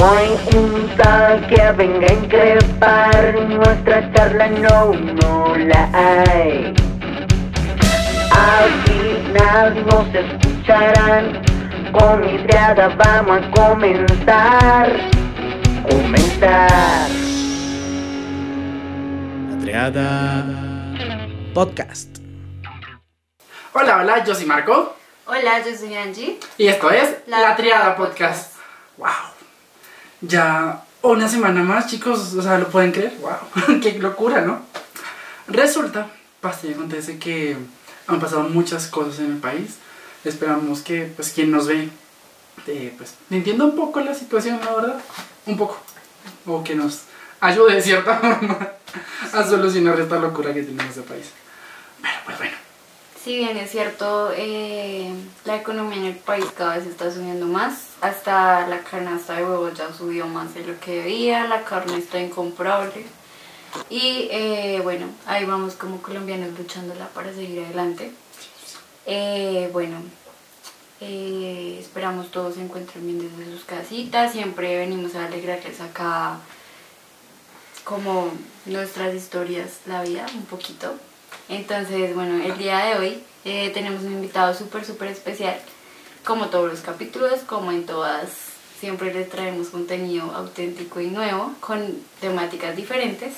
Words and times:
No 0.00 0.10
hay 0.12 0.34
junta 0.50 1.46
que 1.46 1.72
venga 1.72 2.06
a 2.06 2.12
increpar 2.14 3.34
nuestra 3.50 4.10
charla, 4.14 4.48
no, 4.48 4.94
no 4.94 5.54
la 5.56 5.90
hay. 5.92 6.74
Al 8.32 8.70
final 8.84 9.86
nos 9.86 10.14
escucharán, 10.14 11.42
con 11.92 12.22
mi 12.22 12.38
triada 12.46 12.88
vamos 12.96 13.42
a 13.44 13.50
comenzar, 13.50 14.90
comenzar. 15.86 17.10
La 19.50 19.58
Triada 19.60 20.44
Podcast. 21.52 22.16
Hola, 23.74 23.98
hola, 23.98 24.24
yo 24.24 24.34
soy 24.34 24.46
Marco 24.46 24.96
Hola, 25.26 25.62
yo 25.62 25.76
soy 25.76 25.94
Angie. 25.94 26.40
y 26.56 26.68
esto 26.68 26.90
es 26.90 27.18
La, 27.26 27.40
La 27.40 27.54
Triada 27.54 27.94
Triada 27.94 27.96
Podcast. 27.96 28.56
¡Wow! 28.96 29.39
Ya 30.20 30.84
una 31.02 31.28
semana 31.28 31.62
más, 31.62 31.86
chicos, 31.86 32.34
o 32.34 32.42
sea, 32.42 32.58
¿lo 32.58 32.68
pueden 32.68 32.92
creer? 32.92 33.16
¡Wow! 33.20 33.80
¡Qué 33.80 33.98
locura, 33.98 34.42
¿no? 34.42 34.60
Resulta, 35.48 36.08
pasa 36.40 36.66
y 36.66 36.74
acontece 36.74 37.18
que 37.18 37.56
han 38.06 38.20
pasado 38.20 38.42
muchas 38.42 38.86
cosas 38.88 39.20
en 39.20 39.32
el 39.32 39.38
país. 39.38 39.76
Esperamos 40.24 40.82
que, 40.82 41.10
pues, 41.16 41.30
quien 41.30 41.50
nos 41.50 41.66
ve, 41.66 41.88
eh, 42.66 42.94
pues, 42.96 43.14
entienda 43.30 43.64
un 43.64 43.74
poco 43.74 44.00
la 44.00 44.14
situación, 44.14 44.60
la 44.64 44.74
verdad. 44.74 45.00
Un 45.46 45.56
poco. 45.56 45.80
O 46.46 46.62
que 46.62 46.74
nos 46.74 47.02
ayude 47.40 47.76
de 47.76 47.82
cierta 47.82 48.18
forma 48.20 48.68
a 49.32 49.44
solucionar 49.44 49.98
esta 49.98 50.18
locura 50.18 50.52
que 50.52 50.60
en 50.60 50.78
el 50.78 51.02
país. 51.04 51.30
Pero, 52.02 52.14
pues, 52.26 52.38
bueno. 52.38 52.59
Si 53.22 53.36
bien 53.36 53.56
es 53.58 53.70
cierto, 53.70 54.32
eh, 54.34 55.12
la 55.44 55.56
economía 55.56 55.98
en 55.98 56.04
el 56.06 56.16
país 56.16 56.46
cada 56.56 56.78
vez 56.78 56.86
está 56.86 57.12
subiendo 57.12 57.46
más. 57.46 57.88
Hasta 58.00 58.66
la 58.66 58.80
canasta 58.80 59.34
de 59.34 59.44
huevos 59.44 59.76
ya 59.76 59.92
subió 59.92 60.26
más 60.26 60.54
de 60.54 60.64
lo 60.64 60.80
que 60.80 61.02
debía, 61.02 61.46
la 61.46 61.64
carne 61.64 61.98
está 61.98 62.18
incomparable. 62.18 63.04
Y 63.90 64.28
eh, 64.30 64.80
bueno, 64.82 65.06
ahí 65.26 65.44
vamos 65.44 65.74
como 65.74 66.00
colombianos 66.00 66.58
luchándola 66.58 67.08
para 67.08 67.32
seguir 67.34 67.62
adelante. 67.62 68.10
Eh, 69.04 69.68
bueno, 69.72 69.98
eh, 71.02 71.76
esperamos 71.78 72.30
todos 72.30 72.54
se 72.54 72.62
encuentren 72.62 73.06
bien 73.06 73.20
desde 73.20 73.52
sus 73.52 73.64
casitas. 73.64 74.32
Siempre 74.32 74.78
venimos 74.78 75.14
a 75.14 75.26
alegrarles 75.26 75.80
acá 75.82 76.38
como 77.84 78.30
nuestras 78.64 79.14
historias, 79.14 79.80
la 79.84 80.02
vida, 80.02 80.24
un 80.34 80.46
poquito. 80.46 80.94
Entonces, 81.50 82.14
bueno, 82.14 82.42
el 82.44 82.56
día 82.56 82.78
de 82.78 82.94
hoy 82.96 83.24
eh, 83.44 83.70
tenemos 83.74 84.04
un 84.04 84.12
invitado 84.12 84.54
súper, 84.54 84.84
súper 84.84 85.08
especial. 85.08 85.58
Como 86.24 86.46
todos 86.46 86.70
los 86.70 86.80
capítulos, 86.80 87.40
como 87.40 87.72
en 87.72 87.86
todas, 87.86 88.28
siempre 88.78 89.12
les 89.12 89.28
traemos 89.28 89.68
contenido 89.68 90.30
auténtico 90.32 91.00
y 91.00 91.08
nuevo 91.08 91.52
con 91.58 91.82
temáticas 92.20 92.76
diferentes. 92.76 93.34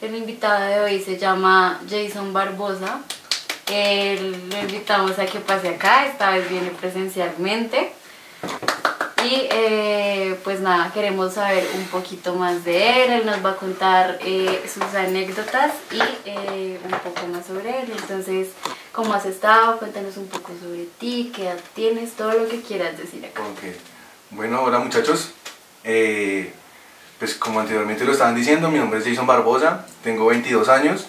El 0.00 0.14
invitado 0.14 0.66
de 0.68 0.80
hoy 0.80 1.02
se 1.02 1.18
llama 1.18 1.80
Jason 1.90 2.32
Barbosa. 2.32 3.00
Eh, 3.72 4.40
lo 4.48 4.58
invitamos 4.60 5.18
a 5.18 5.26
que 5.26 5.40
pase 5.40 5.70
acá, 5.70 6.06
esta 6.06 6.30
vez 6.30 6.48
viene 6.48 6.70
presencialmente. 6.70 7.92
Y 9.26 9.48
eh, 9.50 10.38
pues 10.44 10.60
nada, 10.60 10.92
queremos 10.92 11.34
saber 11.34 11.66
un 11.74 11.84
poquito 11.86 12.36
más 12.36 12.64
de 12.64 13.04
él. 13.04 13.12
Él 13.12 13.26
nos 13.26 13.44
va 13.44 13.50
a 13.50 13.56
contar 13.56 14.20
eh, 14.24 14.64
sus 14.72 14.84
anécdotas 14.94 15.72
y 15.90 16.00
eh, 16.26 16.78
un 16.84 16.90
poco 16.92 17.26
más 17.26 17.44
sobre 17.44 17.80
él. 17.80 17.92
Entonces, 17.98 18.50
¿cómo 18.92 19.14
has 19.14 19.26
estado? 19.26 19.78
Cuéntanos 19.78 20.16
un 20.16 20.28
poco 20.28 20.52
sobre 20.62 20.84
ti, 21.00 21.32
qué 21.34 21.46
edad 21.46 21.58
tienes, 21.74 22.12
todo 22.12 22.34
lo 22.34 22.48
que 22.48 22.60
quieras 22.60 22.96
decir 22.96 23.26
acá. 23.26 23.42
Bueno, 24.30 24.62
hola 24.62 24.78
muchachos. 24.78 25.32
Eh, 25.82 26.52
pues 27.18 27.34
como 27.34 27.58
anteriormente 27.58 28.04
lo 28.04 28.12
estaban 28.12 28.36
diciendo, 28.36 28.70
mi 28.70 28.78
nombre 28.78 29.00
es 29.00 29.06
Jason 29.06 29.26
Barbosa, 29.26 29.86
tengo 30.04 30.26
22 30.26 30.68
años. 30.68 31.08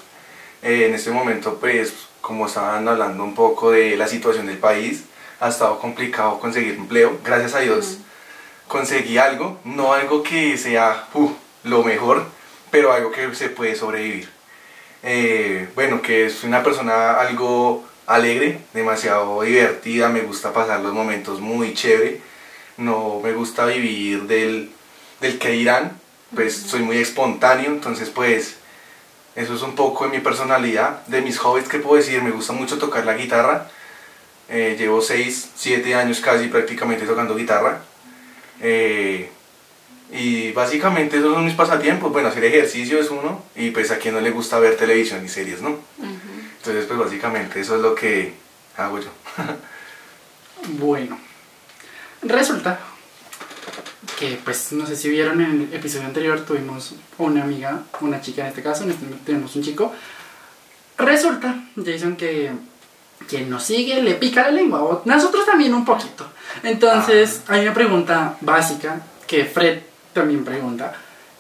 Eh, 0.63 0.88
en 0.88 0.95
este 0.95 1.11
momento, 1.11 1.59
pues 1.59 1.94
como 2.22 2.47
estaban 2.47 2.88
hablando 2.88 3.23
un 3.23 3.35
poco 3.35 3.69
de 3.72 3.95
la 3.95 4.07
situación 4.07 4.47
del 4.47 4.57
país, 4.57 5.03
ha 5.39 5.49
estado 5.49 5.78
complicado 5.78 6.39
conseguir 6.39 6.73
empleo. 6.73 7.19
Gracias 7.23 7.53
a 7.53 7.59
Dios 7.59 7.99
conseguí 8.67 9.17
algo, 9.17 9.59
no 9.63 9.94
algo 9.94 10.23
que 10.23 10.57
sea 10.57 11.07
uh, 11.13 11.31
lo 11.63 11.83
mejor, 11.83 12.25
pero 12.72 12.91
algo 12.91 13.11
que 13.11 13.33
se 13.35 13.50
puede 13.50 13.75
sobrevivir. 13.75 14.29
Eh, 15.03 15.69
bueno, 15.75 16.01
que 16.01 16.25
es 16.25 16.44
una 16.44 16.63
persona 16.63 17.19
algo 17.19 17.85
alegre, 18.07 18.59
demasiado 18.73 19.41
divertida, 19.41 20.09
me 20.09 20.22
gusta 20.22 20.53
pasar 20.53 20.79
los 20.79 20.94
momentos 20.94 21.39
muy 21.39 21.73
chévere, 21.73 22.22
no 22.78 23.19
me 23.23 23.33
gusta 23.33 23.66
vivir 23.66 24.23
del, 24.23 24.72
del 25.19 25.39
que 25.39 25.49
dirán, 25.49 25.99
pues 26.34 26.55
soy 26.55 26.81
muy 26.81 26.97
espontáneo, 26.97 27.72
entonces 27.72 28.09
pues 28.09 28.57
eso 29.35 29.53
es 29.53 29.61
un 29.61 29.75
poco 29.75 30.05
de 30.05 30.11
mi 30.11 30.19
personalidad, 30.19 31.05
de 31.07 31.22
mis 31.22 31.38
hobbies 31.38 31.67
que 31.67 31.79
puedo 31.79 31.97
decir, 31.97 32.22
me 32.23 32.31
gusta 32.31 32.53
mucho 32.53 32.78
tocar 32.78 33.05
la 33.05 33.13
guitarra, 33.13 33.69
eh, 34.49 34.75
llevo 34.79 35.01
6, 35.01 35.51
7 35.55 35.95
años 35.95 36.22
casi 36.22 36.47
prácticamente 36.47 37.05
tocando 37.05 37.35
guitarra, 37.35 37.81
eh, 38.62 39.29
y 40.12 40.51
básicamente 40.53 41.18
esos 41.18 41.34
son 41.34 41.45
mis 41.45 41.53
pasatiempos, 41.53 42.12
bueno, 42.12 42.29
hacer 42.29 42.45
ejercicio 42.45 43.00
es 43.00 43.09
uno, 43.09 43.44
y 43.56 43.72
pues 43.72 43.91
a 43.91 43.97
quien 43.97 44.13
no 44.13 44.22
le 44.22 44.31
gusta 44.31 44.59
ver 44.59 44.78
televisión 44.78 45.23
y 45.25 45.29
series, 45.29 45.62
¿no? 45.62 45.78
Entonces 46.57 46.85
pues 46.85 47.00
básicamente 47.00 47.59
eso 47.59 47.75
es 47.75 47.81
lo 47.81 47.94
que 47.96 48.34
hago 48.78 49.00
yo. 49.00 49.09
Bueno, 50.79 51.19
resulta 52.23 52.79
que, 54.19 54.40
pues, 54.44 54.72
no 54.72 54.85
sé 54.88 54.96
si 54.96 55.09
vieron 55.09 55.41
en 55.41 55.62
el 55.62 55.73
episodio 55.73 56.07
anterior, 56.07 56.44
tuvimos 56.46 56.96
una 57.19 57.44
amiga, 57.44 57.84
una 58.01 58.22
chica 58.22 58.41
en 58.41 58.47
este 58.47 58.63
caso, 58.63 58.84
en 58.84 58.91
este 58.91 59.06
tenemos 59.25 59.56
un 59.56 59.63
chico. 59.63 59.94
Resulta, 60.97 61.63
Jason, 61.75 62.16
que 62.16 62.51
quien 63.28 63.50
nos 63.50 63.63
sigue 63.63 64.01
le 64.01 64.16
pica 64.16 64.44
la 64.44 64.51
lengua, 64.51 64.84
o 64.84 65.01
nosotros 65.06 65.46
también 65.46 65.73
un 65.73 65.85
poquito. 65.85 66.28
Entonces, 66.63 67.41
hay 67.47 67.62
una 67.63 67.73
pregunta 67.73 68.38
básica 68.41 69.00
que 69.25 69.45
Fred 69.45 69.79
también 70.13 70.44
pregunta, 70.45 70.94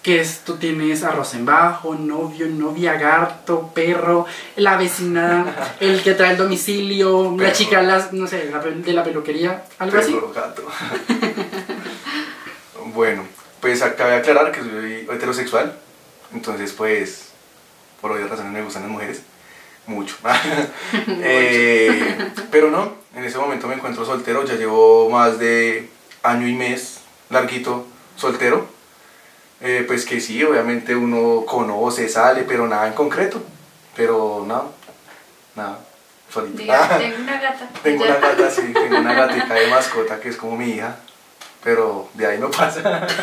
que 0.03 0.21
es, 0.21 0.41
tú 0.45 0.55
tienes 0.57 1.03
arroz 1.03 1.33
en 1.33 1.45
bajo, 1.45 1.95
novio, 1.95 2.47
novia, 2.47 2.93
gato, 2.93 3.71
perro, 3.73 4.25
la 4.55 4.77
vecina, 4.77 5.45
el 5.79 6.01
que 6.01 6.13
trae 6.13 6.31
el 6.31 6.37
domicilio, 6.37 7.31
la 7.31 7.37
Perro. 7.37 7.53
chica, 7.55 7.81
las, 7.81 8.13
no 8.13 8.27
sé, 8.27 8.49
la 8.51 8.61
pe- 8.61 8.71
de 8.71 8.93
la 8.93 9.03
peluquería, 9.03 9.63
algo 9.79 9.97
así. 9.97 10.13
Perro, 10.13 10.31
gato. 10.33 10.63
bueno, 12.93 13.23
pues 13.59 13.81
cabe 13.97 14.15
aclarar 14.15 14.51
que 14.51 14.61
soy 14.61 15.07
heterosexual, 15.11 15.77
entonces 16.33 16.71
pues 16.73 17.29
por 18.01 18.11
obvias 18.11 18.29
razones 18.29 18.51
me 18.53 18.61
gustan 18.61 18.83
las 18.83 18.91
mujeres, 18.91 19.21
mucho. 19.87 20.15
Eh, 21.07 22.31
pero 22.51 22.69
no, 22.69 22.93
en 23.17 23.25
ese 23.25 23.37
momento 23.39 23.67
me 23.67 23.73
encuentro 23.73 24.05
soltero, 24.05 24.45
ya 24.45 24.53
llevo 24.55 25.09
más 25.09 25.39
de 25.39 25.89
año 26.21 26.47
y 26.47 26.53
mes 26.53 26.99
larguito 27.31 27.87
soltero. 28.15 28.67
Eh, 29.59 29.83
pues 29.87 30.05
que 30.05 30.21
sí, 30.21 30.43
obviamente 30.43 30.95
uno 30.95 31.43
conoce, 31.45 32.07
sale, 32.09 32.43
pero 32.43 32.67
nada 32.67 32.85
en 32.87 32.93
concreto. 32.93 33.41
Pero 33.95 34.45
nada, 34.47 34.65
nada, 35.55 35.79
solito. 36.31 36.59
Diga, 36.59 36.87
tengo 36.99 37.17
una 37.17 37.41
gata. 37.41 37.67
Tengo 37.81 38.05
Ya. 38.05 38.17
una 38.17 38.27
gata, 38.29 38.51
sí, 38.51 38.61
tengo 38.73 38.97
una 38.99 39.13
gatica 39.15 39.53
de 39.55 39.67
mascota 39.67 40.19
que 40.19 40.29
es 40.29 40.37
como 40.37 40.55
mi 40.55 40.69
hija, 40.75 40.97
pero 41.63 42.07
de 42.13 42.27
ahí 42.27 42.37
no 42.39 42.51
pasa. 42.51 43.07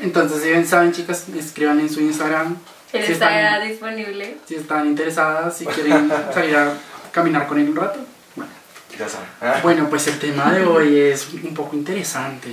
Entonces, 0.00 0.42
si 0.42 0.48
bien 0.48 0.66
saben, 0.66 0.92
chicas, 0.92 1.26
escriban 1.36 1.78
en 1.80 1.90
su 1.90 2.00
Instagram 2.00 2.56
Él 2.94 3.04
si 3.04 3.12
está 3.12 3.38
están, 3.38 3.68
disponible. 3.68 4.38
si 4.46 4.54
están 4.54 4.86
interesadas, 4.86 5.58
si 5.58 5.66
quieren 5.66 6.10
salir 6.32 6.56
a 6.56 6.72
caminar 7.16 7.46
con 7.46 7.58
él 7.58 7.70
un 7.70 7.76
rato. 7.76 7.98
Bueno. 8.36 8.52
Ya 8.98 9.08
saben. 9.08 9.62
Bueno, 9.62 9.88
pues 9.88 10.06
el 10.06 10.18
tema 10.18 10.52
de 10.52 10.64
hoy 10.64 10.98
es 10.98 11.32
un 11.32 11.54
poco 11.54 11.74
interesante. 11.74 12.48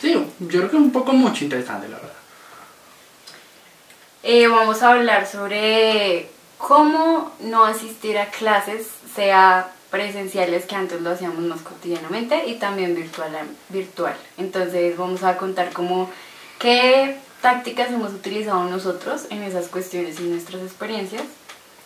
Sí, 0.00 0.12
yo 0.38 0.58
creo 0.58 0.70
que 0.70 0.76
un 0.76 0.92
poco 0.92 1.12
mucho 1.12 1.44
interesante, 1.44 1.88
la 1.88 1.96
verdad. 1.96 2.12
Eh, 4.22 4.46
vamos 4.46 4.82
a 4.82 4.92
hablar 4.92 5.26
sobre 5.26 6.28
cómo 6.58 7.32
no 7.40 7.64
asistir 7.64 8.18
a 8.18 8.26
clases, 8.26 8.86
sea 9.14 9.72
presenciales 9.90 10.64
que 10.64 10.76
antes 10.76 11.00
lo 11.02 11.10
hacíamos 11.10 11.40
más 11.40 11.60
cotidianamente 11.60 12.46
y 12.46 12.54
también 12.54 12.94
virtual. 12.94 13.32
virtual. 13.68 14.14
Entonces 14.38 14.96
vamos 14.96 15.24
a 15.24 15.36
contar 15.36 15.72
cómo 15.72 16.08
qué 16.60 17.18
tácticas 17.40 17.90
hemos 17.90 18.12
utilizado 18.12 18.64
nosotros 18.64 19.26
en 19.30 19.42
esas 19.42 19.66
cuestiones 19.66 20.20
y 20.20 20.22
nuestras 20.22 20.62
experiencias. 20.62 21.24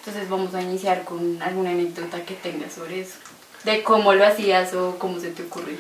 Entonces 0.07 0.31
vamos 0.31 0.55
a 0.55 0.63
iniciar 0.63 1.03
con 1.03 1.43
alguna 1.43 1.71
anécdota 1.71 2.25
que 2.25 2.35
tengas 2.35 2.75
sobre 2.75 3.01
eso, 3.01 3.17
de 3.65 3.83
cómo 3.83 4.15
lo 4.15 4.25
hacías 4.25 4.73
o 4.75 4.97
cómo 5.01 5.19
se 5.19 5.31
te 5.31 5.43
ocurrió. 5.43 5.77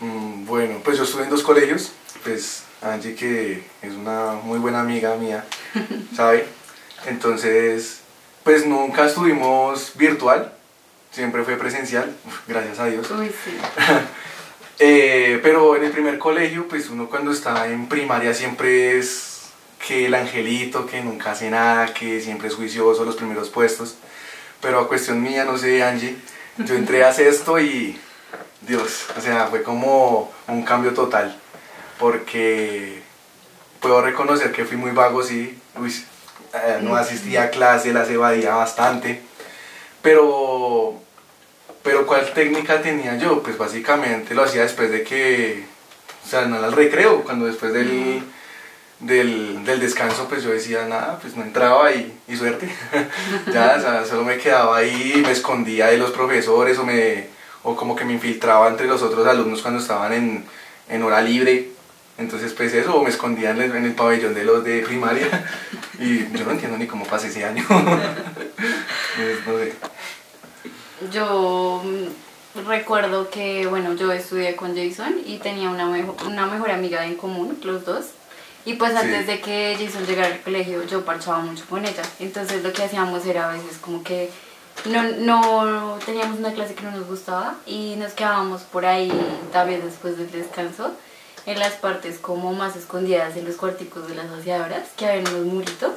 Mm, 0.00 0.44
Bueno, 0.44 0.80
pues 0.84 0.98
yo 0.98 1.04
estuve 1.04 1.22
en 1.24 1.30
dos 1.30 1.42
colegios, 1.42 1.92
pues 2.22 2.64
Angie 2.82 3.14
que 3.14 3.64
es 3.80 3.94
una 3.94 4.32
muy 4.32 4.58
buena 4.58 4.82
amiga 4.82 5.16
mía, 5.16 5.46
¿sabe? 6.14 6.44
Entonces, 7.06 8.00
pues 8.42 8.66
nunca 8.66 9.06
estuvimos 9.06 9.92
virtual, 9.94 10.52
siempre 11.10 11.42
fue 11.42 11.56
presencial, 11.56 12.14
gracias 12.46 12.78
a 12.80 12.86
Dios. 12.86 13.10
Uy, 13.10 13.28
sí. 13.28 13.56
Eh, 14.80 15.38
pero 15.40 15.76
en 15.76 15.84
el 15.84 15.92
primer 15.92 16.18
colegio, 16.18 16.66
pues 16.66 16.90
uno 16.90 17.08
cuando 17.08 17.30
está 17.30 17.68
en 17.68 17.88
primaria 17.88 18.34
siempre 18.34 18.98
es 18.98 19.33
que 19.86 20.06
el 20.06 20.14
angelito, 20.14 20.86
que 20.86 21.02
nunca 21.02 21.32
hace 21.32 21.50
nada, 21.50 21.92
que 21.92 22.20
siempre 22.20 22.48
es 22.48 22.54
juicioso, 22.54 23.04
los 23.04 23.16
primeros 23.16 23.50
puestos. 23.50 23.96
Pero 24.60 24.80
a 24.80 24.88
cuestión 24.88 25.22
mía, 25.22 25.44
no 25.44 25.58
sé, 25.58 25.82
Angie, 25.82 26.16
yo 26.58 26.74
entré 26.74 27.04
a 27.04 27.12
sexto 27.12 27.60
y 27.60 27.98
Dios, 28.62 29.06
o 29.16 29.20
sea, 29.20 29.46
fue 29.48 29.62
como 29.62 30.32
un 30.48 30.62
cambio 30.62 30.94
total. 30.94 31.38
Porque 31.98 33.02
puedo 33.80 34.00
reconocer 34.00 34.52
que 34.52 34.64
fui 34.64 34.76
muy 34.76 34.92
vago, 34.92 35.22
sí. 35.22 35.58
Uy, 35.76 35.94
eh, 36.54 36.78
no 36.80 36.96
asistía 36.96 37.44
a 37.44 37.50
clase, 37.50 37.92
las 37.92 38.08
evadía 38.08 38.54
bastante. 38.54 39.20
Pero, 40.00 40.94
pero 41.82 42.06
¿cuál 42.06 42.32
técnica 42.32 42.80
tenía 42.80 43.16
yo? 43.18 43.42
Pues 43.42 43.58
básicamente 43.58 44.34
lo 44.34 44.44
hacía 44.44 44.62
después 44.62 44.90
de 44.90 45.02
que, 45.02 45.66
o 46.24 46.28
sea, 46.28 46.46
no 46.46 46.56
era 46.56 46.68
el 46.68 46.72
recreo, 46.72 47.22
cuando 47.22 47.46
después 47.46 47.72
del, 47.72 48.22
del, 49.00 49.64
del 49.64 49.80
descanso, 49.80 50.26
pues 50.28 50.42
yo 50.42 50.50
decía 50.50 50.86
nada, 50.86 51.18
pues 51.20 51.36
no 51.36 51.42
entraba 51.42 51.92
y, 51.92 52.12
y 52.28 52.36
suerte. 52.36 52.68
ya, 53.52 53.74
o 53.78 53.80
sea, 53.80 54.04
solo 54.04 54.24
me 54.24 54.38
quedaba 54.38 54.76
ahí, 54.78 55.22
me 55.24 55.32
escondía 55.32 55.86
de 55.88 55.98
los 55.98 56.10
profesores 56.12 56.78
o, 56.78 56.84
me, 56.84 57.28
o 57.62 57.76
como 57.76 57.94
que 57.96 58.04
me 58.04 58.12
infiltraba 58.14 58.68
entre 58.68 58.86
los 58.86 59.02
otros 59.02 59.26
alumnos 59.26 59.62
cuando 59.62 59.80
estaban 59.80 60.12
en, 60.12 60.44
en 60.88 61.02
hora 61.02 61.20
libre. 61.20 61.68
Entonces, 62.16 62.52
pues 62.52 62.72
eso, 62.74 62.94
o 62.94 63.02
me 63.02 63.10
escondía 63.10 63.50
en 63.50 63.60
el, 63.60 63.74
en 63.74 63.84
el 63.84 63.94
pabellón 63.94 64.34
de 64.34 64.44
los 64.44 64.64
de 64.64 64.80
primaria. 64.82 65.26
Y 65.98 66.26
yo 66.36 66.44
no 66.44 66.50
entiendo 66.50 66.76
ni 66.76 66.86
cómo 66.88 67.04
pasé 67.06 67.28
ese 67.28 67.44
año. 67.44 67.64
Pues, 69.16 69.46
no 69.46 69.58
sé. 69.58 69.72
Yo 71.12 71.82
mm, 71.84 72.66
recuerdo 72.68 73.30
que, 73.30 73.66
bueno, 73.66 73.94
yo 73.94 74.10
estudié 74.12 74.56
con 74.56 74.76
Jason 74.76 75.14
y 75.24 75.38
tenía 75.38 75.70
una, 75.70 75.86
mejo- 75.86 76.16
una 76.26 76.46
mejor 76.46 76.70
amiga 76.72 77.04
en 77.06 77.14
común, 77.16 77.58
los 77.62 77.84
dos. 77.84 78.06
Y 78.66 78.74
pues 78.74 78.92
Sí. 78.92 78.98
antes 78.98 79.26
de 79.26 79.40
que 79.40 79.76
Jason 79.78 80.06
llegara 80.06 80.34
al 80.34 80.40
colegio, 80.40 80.82
yo 80.84 81.04
parchaba 81.04 81.38
mucho 81.40 81.64
con 81.68 81.84
ella. 81.84 82.02
Entonces 82.18 82.62
lo 82.62 82.72
que 82.72 82.82
hacíamos 82.84 83.24
era 83.26 83.50
a 83.50 83.52
veces 83.52 83.76
como 83.78 84.02
que 84.02 84.30
no, 84.86 85.02
no 85.02 85.98
teníamos 86.04 86.38
una 86.38 86.52
clase 86.52 86.74
que 86.74 86.82
no 86.82 86.90
nos 86.92 87.06
gustaba 87.06 87.56
y 87.66 87.94
nos 87.96 88.12
quedábamos 88.12 88.62
por 88.62 88.86
ahí 88.86 89.12
también 89.52 89.82
después 89.84 90.16
del 90.18 90.30
descanso 90.30 90.92
en 91.46 91.58
las 91.58 91.74
partes 91.74 92.18
como 92.18 92.52
más 92.54 92.74
escondidas 92.74 93.36
en 93.36 93.44
los 93.44 93.56
cuarticos 93.56 94.08
de 94.08 94.14
las 94.14 94.30
aseadoras 94.30 94.88
que 94.96 95.06
había 95.06 95.20
unos 95.30 95.44
muritos 95.46 95.92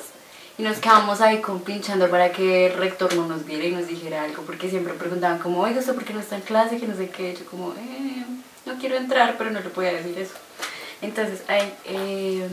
y 0.58 0.64
nos 0.64 0.78
quedamos 0.78 1.22
ahí 1.22 1.40
compinchando 1.42 2.10
para 2.10 2.32
que 2.32 2.68
el 2.68 2.74
rector 2.74 3.16
no 3.16 3.26
nos 3.28 3.46
viera 3.46 3.66
y 3.66 3.72
nos 3.72 3.88
dijera 3.88 4.24
algo 4.24 4.44
porque 4.44 4.70
siempre 4.70 4.94
preguntaban 4.94 5.40
como 5.40 5.62
oiga 5.62 5.80
usted 5.80 5.96
por 5.96 6.04
qué 6.04 6.14
no 6.14 6.20
está 6.20 6.36
en 6.36 6.42
clase 6.42 6.78
que 6.78 6.88
no 6.88 6.96
sé 6.98 7.10
qué 7.10 7.34
yo 7.34 7.46
como 7.46 7.72
eh, 7.74 8.26
no 8.66 8.78
quiero 8.78 8.96
entrar 8.98 9.36
pero 9.38 9.50
no 9.52 9.60
le 9.62 9.70
podía 9.70 9.94
decir 9.94 10.18
eso 10.20 10.34
entonces 11.02 11.44
ahí 11.48 11.74
eh, 11.86 12.50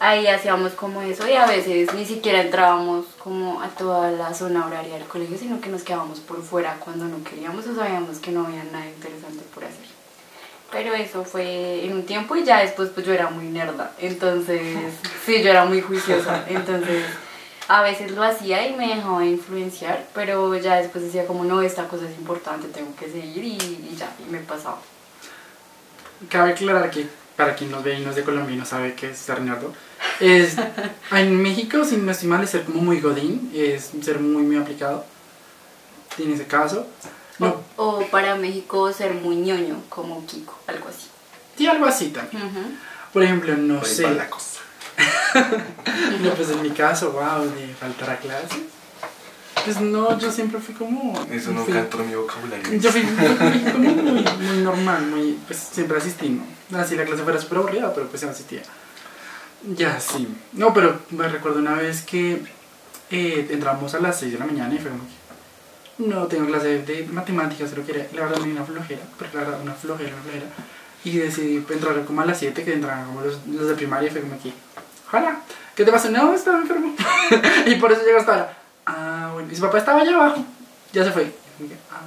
ahí 0.00 0.26
hacíamos 0.26 0.72
como 0.72 1.02
eso 1.02 1.28
y 1.28 1.34
a 1.34 1.46
veces 1.46 1.92
ni 1.94 2.06
siquiera 2.06 2.40
entrábamos 2.40 3.04
como 3.22 3.60
a 3.60 3.68
toda 3.68 4.10
la 4.10 4.32
zona 4.32 4.66
horaria 4.66 4.94
del 4.94 5.06
colegio, 5.06 5.36
sino 5.38 5.60
que 5.60 5.68
nos 5.68 5.82
quedábamos 5.82 6.20
por 6.20 6.42
fuera 6.42 6.76
cuando 6.80 7.04
no 7.04 7.22
queríamos 7.22 7.66
o 7.66 7.74
sabíamos 7.74 8.18
que 8.18 8.32
no 8.32 8.46
había 8.46 8.64
nada 8.64 8.88
interesante 8.88 9.44
por 9.54 9.64
hacer. 9.64 9.86
Pero 10.72 10.94
eso 10.94 11.24
fue 11.24 11.84
en 11.84 11.92
un 11.92 12.06
tiempo 12.06 12.34
y 12.34 12.44
ya 12.44 12.60
después 12.60 12.88
pues 12.90 13.04
yo 13.06 13.12
era 13.12 13.28
muy 13.28 13.44
nerda, 13.44 13.92
entonces 13.98 14.62
sí, 15.26 15.42
yo 15.42 15.50
era 15.50 15.66
muy 15.66 15.82
juiciosa, 15.82 16.46
entonces 16.48 17.04
a 17.68 17.82
veces 17.82 18.12
lo 18.12 18.24
hacía 18.24 18.66
y 18.66 18.74
me 18.74 18.88
dejaba 18.94 19.24
influenciar, 19.24 20.06
pero 20.14 20.56
ya 20.56 20.76
después 20.76 21.04
decía 21.04 21.26
como 21.26 21.44
no, 21.44 21.60
esta 21.60 21.88
cosa 21.88 22.08
es 22.08 22.18
importante, 22.18 22.68
tengo 22.68 22.96
que 22.96 23.10
seguir 23.10 23.44
y, 23.44 23.56
y 23.56 23.96
ya, 23.98 24.10
y 24.26 24.30
me 24.30 24.38
pasaba. 24.38 24.78
Cabe 26.28 26.52
aclarar 26.52 26.90
que 26.90 27.06
para 27.40 27.56
quien 27.56 27.70
nos 27.70 27.82
ve 27.82 27.98
y 27.98 28.04
no 28.04 28.10
es 28.10 28.16
de 28.16 28.22
Colombia 28.22 28.54
y 28.54 28.58
no 28.58 28.66
sabe 28.66 28.94
qué 28.94 29.10
es 29.10 29.18
ser 29.18 29.40
nerdo, 29.40 29.72
es 30.20 30.56
en 31.10 31.42
México, 31.42 31.84
si 31.86 31.96
no 31.96 32.12
estoy 32.12 32.28
mal, 32.28 32.44
es 32.44 32.50
ser 32.50 32.64
como 32.64 32.82
muy 32.82 33.00
godín, 33.00 33.50
es 33.54 33.92
ser 34.02 34.20
muy, 34.20 34.42
muy 34.42 34.56
aplicado. 34.58 35.06
En 36.18 36.32
ese 36.32 36.46
caso, 36.46 36.86
no, 37.38 37.62
O, 37.76 37.84
o 37.84 38.06
para 38.08 38.34
México 38.36 38.92
ser 38.92 39.14
muy 39.14 39.36
ñoño, 39.36 39.82
como 39.88 40.26
Kiko, 40.26 40.58
algo 40.66 40.88
así. 40.88 41.08
sí, 41.56 41.66
algo 41.66 41.86
así 41.86 42.08
también. 42.08 42.44
Ujú. 42.44 42.60
Por 43.14 43.22
ejemplo, 43.22 43.56
no 43.56 43.78
ahí 43.78 43.86
sé, 43.86 44.10
la 44.10 44.28
cosa. 44.28 44.60
no, 46.20 46.34
pues 46.34 46.50
en 46.50 46.62
mi 46.62 46.70
caso, 46.70 47.12
wow, 47.12 47.42
de 47.44 47.74
faltar 47.74 48.10
a 48.10 48.16
clases. 48.18 48.58
Pues 49.64 49.80
no, 49.80 50.18
yo 50.18 50.30
siempre 50.32 50.58
fui 50.60 50.74
como. 50.74 51.12
Eso 51.30 51.52
no 51.52 51.64
fui- 51.64 51.76
entró 51.76 52.02
en 52.02 52.08
mi 52.10 52.14
vocabulario. 52.14 52.72
Yo 52.78 52.90
fui, 52.90 53.02
fui 53.02 53.72
como 53.72 53.78
muy, 53.90 54.24
muy 54.24 54.56
normal, 54.62 55.06
muy, 55.06 55.38
pues 55.46 55.58
siempre 55.58 55.98
asistí, 55.98 56.28
¿no? 56.70 56.78
Así 56.78 56.96
la 56.96 57.04
clase 57.04 57.22
fuera 57.22 57.38
súper 57.40 57.58
aburrida, 57.58 57.92
pero 57.94 58.06
pues 58.08 58.22
asistía. 58.24 58.62
Ya, 59.76 60.00
sí. 60.00 60.26
No, 60.52 60.72
pero 60.72 61.00
me 61.10 61.28
recuerdo 61.28 61.58
una 61.58 61.74
vez 61.74 62.02
que 62.02 62.40
eh, 63.10 63.48
entramos 63.50 63.94
a 63.94 64.00
las 64.00 64.18
6 64.20 64.32
de 64.32 64.38
la 64.38 64.46
mañana 64.46 64.74
y 64.74 64.78
fue 64.78 64.90
como 64.90 65.02
que, 65.04 65.20
no 66.08 66.26
tengo 66.28 66.46
clase 66.46 66.82
de 66.82 67.06
matemáticas, 67.12 67.76
lo 67.76 67.84
quería. 67.84 68.08
La 68.14 68.22
verdad 68.22 68.38
me 68.38 68.44
dio 68.46 68.54
una 68.54 68.64
flojera, 68.64 69.02
pero 69.18 69.30
la 69.34 69.40
verdad 69.40 69.60
una 69.62 69.74
flojera, 69.74 70.12
una 70.14 70.22
flojera. 70.22 70.46
Y 71.04 71.16
decidí 71.18 71.56
entrar 71.68 72.04
como 72.04 72.20
a 72.22 72.26
las 72.26 72.38
7, 72.38 72.62
que 72.64 72.72
entraban 72.74 73.04
como 73.06 73.20
los, 73.22 73.38
los 73.46 73.68
de 73.68 73.74
primaria 73.74 74.08
y 74.08 74.12
fue 74.12 74.20
como 74.22 74.40
que, 74.42 74.52
hola, 75.12 75.40
¿qué 75.74 75.84
te 75.84 75.92
pasa? 75.92 76.08
No, 76.10 76.32
estaba 76.32 76.58
enfermo. 76.58 76.94
y 77.66 77.74
por 77.76 77.92
eso 77.92 78.02
llegó 78.04 78.18
hasta 78.18 78.32
ahora. 78.32 78.56
Ah, 78.86 79.30
bueno. 79.34 79.48
Y 79.52 79.56
su 79.56 79.62
papá 79.62 79.78
estaba 79.78 80.00
allá 80.00 80.14
abajo. 80.14 80.44
Ya 80.92 81.04
se 81.04 81.12
fue. 81.12 81.32
Y 81.60 81.64
que, 81.68 81.76
ah, 81.90 82.00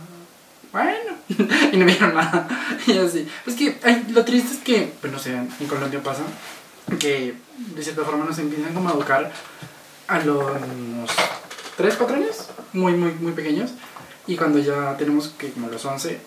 bueno. 0.72 1.16
y 1.72 1.78
no 1.78 1.86
me 1.86 1.92
dijeron 1.92 2.16
nada. 2.16 2.48
y 2.88 2.98
así. 2.98 3.28
Pues 3.44 3.56
que 3.56 3.78
ay, 3.84 4.06
lo 4.10 4.26
triste 4.26 4.54
es 4.56 4.60
que, 4.62 4.94
pues 5.00 5.12
no 5.14 5.20
sé, 5.20 5.34
en 5.36 5.68
Colombia 5.68 6.02
pasa 6.04 6.22
que 7.00 7.36
de 7.58 7.84
cierta 7.84 8.04
forma 8.04 8.26
nos 8.26 8.38
empiezan 8.40 8.74
como 8.74 8.90
a 8.90 8.94
educar 8.94 9.32
a 10.08 10.20
los 10.20 10.52
3, 11.78 11.96
4 11.96 12.16
años, 12.18 12.50
muy, 12.74 12.94
muy, 12.94 13.14
muy 13.14 13.32
pequeños. 13.32 13.72
Y 14.28 14.36
cuando 14.36 14.60
ya 14.60 14.96
tenemos 14.98 15.30
que 15.30 15.52
como 15.52 15.70
los 15.70 15.84
11, 15.86 16.20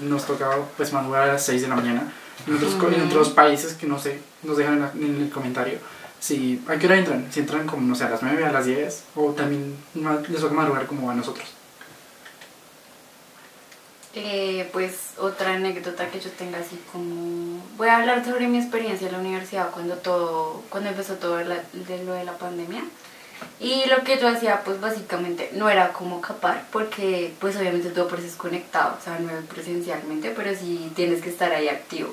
nos 0.00 0.26
toca 0.26 0.50
pues 0.76 0.92
madrugar 0.92 1.22
a 1.28 1.32
las 1.34 1.44
6 1.46 1.62
de 1.62 1.68
la 1.68 1.76
mañana. 1.76 2.12
En 2.46 2.54
otros, 2.54 2.74
co- 2.74 2.88
en 2.88 3.02
otros 3.02 3.30
países 3.30 3.74
que 3.74 3.86
no 3.86 3.98
sé, 3.98 4.20
nos 4.42 4.56
dejan 4.56 4.74
en, 4.74 4.80
la- 4.80 4.92
en 4.94 5.22
el 5.22 5.30
comentario. 5.30 5.78
Si, 6.20 6.62
¿A 6.68 6.76
qué 6.76 6.86
hora 6.86 6.96
entran? 6.96 7.26
Si 7.30 7.40
entran 7.40 7.66
como, 7.66 7.82
no 7.82 7.94
sé, 7.94 8.04
a 8.04 8.10
las 8.10 8.22
9, 8.22 8.44
a 8.44 8.52
las 8.52 8.66
10, 8.66 9.04
o 9.16 9.30
también 9.32 9.76
les 10.28 10.40
toca 10.40 10.54
madrugar 10.54 10.86
como 10.86 11.10
a 11.10 11.14
nosotros. 11.14 11.46
Eh, 14.14 14.68
pues 14.72 15.12
otra 15.18 15.54
anécdota 15.54 16.08
que 16.10 16.18
yo 16.18 16.30
tenga 16.30 16.58
así 16.58 16.80
como... 16.90 17.62
Voy 17.76 17.88
a 17.88 17.98
hablar 17.98 18.24
sobre 18.24 18.48
mi 18.48 18.58
experiencia 18.58 19.06
en 19.06 19.12
la 19.12 19.20
universidad 19.20 19.70
cuando 19.70 19.94
todo, 19.96 20.64
cuando 20.70 20.90
empezó 20.90 21.14
todo 21.14 21.36
de 21.36 21.44
lo 22.04 22.12
de 22.12 22.24
la 22.24 22.36
pandemia. 22.36 22.82
Y 23.60 23.86
lo 23.88 24.04
que 24.04 24.18
yo 24.18 24.28
hacía 24.28 24.62
pues 24.64 24.80
básicamente 24.80 25.50
no 25.54 25.68
era 25.68 25.92
como 25.92 26.20
capar 26.20 26.64
porque 26.72 27.32
pues 27.40 27.56
obviamente 27.56 27.90
tú 27.90 28.02
apareces 28.02 28.34
conectado, 28.34 28.96
o 28.98 29.04
sea, 29.04 29.18
no 29.18 29.30
es 29.30 29.44
presencialmente, 29.46 30.32
pero 30.36 30.56
sí 30.56 30.92
tienes 30.94 31.22
que 31.22 31.30
estar 31.30 31.52
ahí 31.52 31.68
activo. 31.68 32.10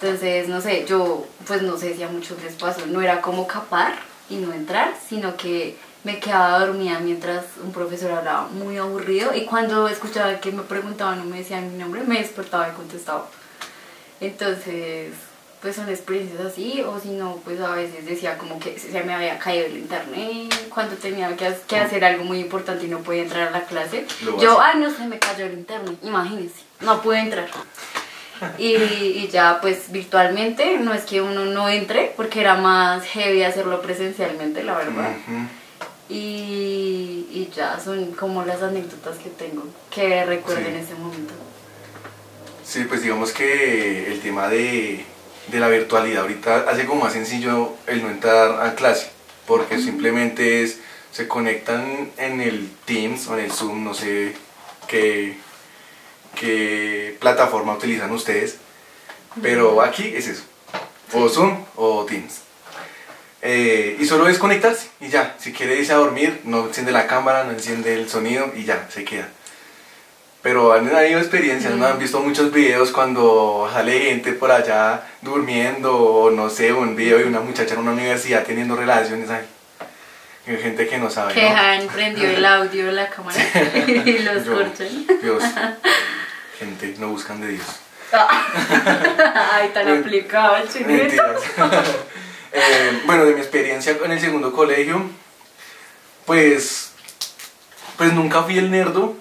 Entonces, 0.00 0.48
no 0.48 0.60
sé, 0.60 0.84
yo 0.86 1.26
pues 1.46 1.62
no 1.62 1.78
sé 1.78 1.94
si 1.94 2.02
a 2.02 2.08
muchos 2.08 2.42
les 2.42 2.54
pasó, 2.54 2.86
no 2.86 3.00
era 3.00 3.22
como 3.22 3.46
capar 3.46 3.94
y 4.28 4.36
no 4.36 4.52
entrar, 4.52 4.94
sino 5.08 5.36
que 5.36 5.76
me 6.04 6.20
quedaba 6.20 6.58
dormida 6.66 7.00
mientras 7.00 7.44
un 7.64 7.72
profesor 7.72 8.12
hablaba 8.12 8.48
muy 8.48 8.76
aburrido 8.76 9.34
y 9.34 9.44
cuando 9.44 9.88
escuchaba 9.88 10.38
que 10.38 10.52
me 10.52 10.62
preguntaban 10.62 11.20
o 11.20 11.24
me 11.24 11.38
decían 11.38 11.72
mi 11.72 11.78
nombre, 11.78 12.02
me 12.02 12.18
despertaba 12.18 12.68
y 12.68 12.72
contestaba. 12.72 13.26
Entonces, 14.20 15.12
pues 15.60 15.76
son 15.76 15.88
experiencias 15.88 16.40
así, 16.40 16.82
o 16.82 17.00
si 17.00 17.08
no, 17.08 17.40
pues 17.44 17.60
a 17.60 17.70
veces 17.70 18.04
decía 18.04 18.36
como 18.38 18.60
que 18.60 18.78
se 18.78 19.02
me 19.02 19.14
había 19.14 19.38
caído 19.38 19.66
el 19.66 19.78
internet 19.78 20.54
cuando 20.68 20.94
tenía 20.96 21.34
que, 21.36 21.52
que 21.66 21.76
hacer 21.76 22.04
algo 22.04 22.24
muy 22.24 22.40
importante 22.40 22.86
y 22.86 22.88
no 22.88 22.98
podía 23.00 23.22
entrar 23.22 23.48
a 23.48 23.50
la 23.50 23.64
clase. 23.64 24.06
Yo, 24.38 24.60
ay, 24.60 24.78
no 24.78 24.90
se 24.90 25.06
me 25.06 25.18
cayó 25.18 25.46
el 25.46 25.54
internet, 25.54 25.98
imagínense, 26.02 26.60
no 26.80 27.00
pude 27.00 27.18
entrar. 27.18 27.48
Y, 28.58 28.74
y 28.74 29.28
ya 29.32 29.58
pues 29.60 29.90
virtualmente, 29.92 30.78
no 30.78 30.92
es 30.94 31.02
que 31.04 31.20
uno 31.22 31.44
no 31.46 31.68
entre, 31.68 32.12
porque 32.16 32.40
era 32.40 32.56
más 32.56 33.04
heavy 33.04 33.42
hacerlo 33.42 33.80
presencialmente, 33.82 34.62
la 34.62 34.76
verdad. 34.76 35.10
Y, 36.08 37.26
y 37.32 37.50
ya 37.54 37.80
son 37.80 38.12
como 38.12 38.44
las 38.44 38.62
anécdotas 38.62 39.18
que 39.18 39.30
tengo, 39.30 39.64
que 39.90 40.24
recuerdo 40.24 40.62
Sí. 40.62 40.68
en 40.68 40.76
ese 40.76 40.94
momento. 40.94 41.34
Sí, 42.64 42.84
pues 42.84 43.02
digamos 43.02 43.32
que 43.32 44.12
el 44.12 44.20
tema 44.20 44.48
de, 44.48 45.04
de 45.48 45.60
la 45.60 45.68
virtualidad 45.68 46.22
ahorita 46.22 46.66
hace 46.68 46.84
como 46.86 47.02
más 47.04 47.12
sencillo 47.12 47.74
el 47.86 48.02
no 48.02 48.10
entrar 48.10 48.64
a 48.64 48.74
clase, 48.74 49.10
porque 49.46 49.78
simplemente 49.78 50.62
es, 50.62 50.78
se 51.12 51.26
conectan 51.28 52.10
en 52.18 52.40
el 52.40 52.68
Teams 52.84 53.26
o 53.28 53.38
en 53.38 53.44
el 53.46 53.52
Zoom, 53.52 53.82
no 53.84 53.94
sé 53.94 54.34
qué, 54.88 55.36
qué 56.36 57.16
plataforma 57.18 57.74
utilizan 57.74 58.12
ustedes, 58.12 58.58
pero 59.42 59.82
aquí 59.82 60.12
es 60.14 60.28
eso, 60.28 60.44
o 61.12 61.28
Zoom 61.28 61.64
o 61.74 62.04
Teams. 62.04 62.42
Eh, 63.42 63.96
y 64.00 64.06
solo 64.06 64.28
es 64.28 64.38
conectarse 64.38 64.88
y 65.00 65.08
ya, 65.08 65.36
si 65.38 65.52
quiere 65.52 65.76
irse 65.78 65.92
a 65.92 65.96
dormir, 65.96 66.40
no 66.44 66.66
enciende 66.66 66.92
la 66.92 67.06
cámara, 67.06 67.44
no 67.44 67.52
enciende 67.52 67.94
el 67.94 68.08
sonido 68.08 68.52
y 68.56 68.64
ya, 68.64 68.86
se 68.88 69.04
queda. 69.04 69.28
Pero 70.42 70.72
han 70.72 70.88
habido 70.94 71.18
experiencias, 71.18 71.74
¿no? 71.74 71.86
Han 71.86 71.98
visto 71.98 72.20
muchos 72.20 72.52
videos 72.52 72.92
cuando 72.92 73.68
sale 73.72 73.98
gente 73.98 74.32
por 74.32 74.52
allá 74.52 75.02
durmiendo, 75.20 75.96
o 75.96 76.30
no 76.30 76.48
sé, 76.50 76.72
un 76.72 76.94
video 76.94 77.18
de 77.18 77.24
una 77.24 77.40
muchacha 77.40 77.74
en 77.74 77.80
una 77.80 77.92
universidad 77.92 78.44
teniendo 78.44 78.76
relaciones 78.76 79.28
ahí. 79.30 79.44
Hay 80.46 80.56
gente 80.58 80.86
que 80.86 80.98
no 80.98 81.10
sabe, 81.10 81.34
Que 81.34 81.42
¿no? 81.42 81.56
han 81.56 81.86
prendido 81.88 82.30
el 82.30 82.44
audio 82.44 82.86
de 82.86 82.92
la 82.92 83.08
cámara 83.10 83.36
y 84.06 84.18
los 84.20 84.44
Yo, 84.44 84.54
corchan. 84.54 85.06
Dios, 85.20 85.42
gente, 86.58 86.94
no 86.98 87.08
buscan 87.08 87.40
de 87.40 87.48
Dios. 87.48 87.66
Ay, 88.12 89.70
tan 89.74 89.86
Men- 89.86 90.00
aplicado 90.00 90.56
el 90.56 90.68
chiquito. 90.68 91.22
Eh, 92.58 93.02
bueno, 93.04 93.26
de 93.26 93.34
mi 93.34 93.40
experiencia 93.40 93.98
en 94.02 94.12
el 94.12 94.18
segundo 94.20 94.50
colegio, 94.50 95.02
pues, 96.24 96.92
pues 97.98 98.14
nunca 98.14 98.42
fui 98.44 98.56
el 98.56 98.70
nerdo, 98.70 99.14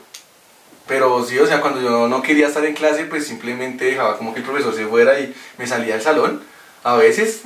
pero 0.88 1.22
sí, 1.26 1.38
o 1.40 1.46
sea, 1.46 1.60
cuando 1.60 1.82
yo 1.82 2.08
no 2.08 2.22
quería 2.22 2.48
estar 2.48 2.64
en 2.64 2.76
clase, 2.76 3.04
pues 3.06 3.28
simplemente 3.28 3.84
dejaba 3.86 4.18
como 4.18 4.34
que 4.34 4.40
el 4.40 4.46
profesor 4.46 4.74
se 4.74 4.86
fuera 4.86 5.20
y 5.20 5.36
me 5.58 5.68
salía 5.68 5.96
del 5.96 6.04
salón, 6.04 6.44
a 6.84 6.96
veces, 6.96 7.42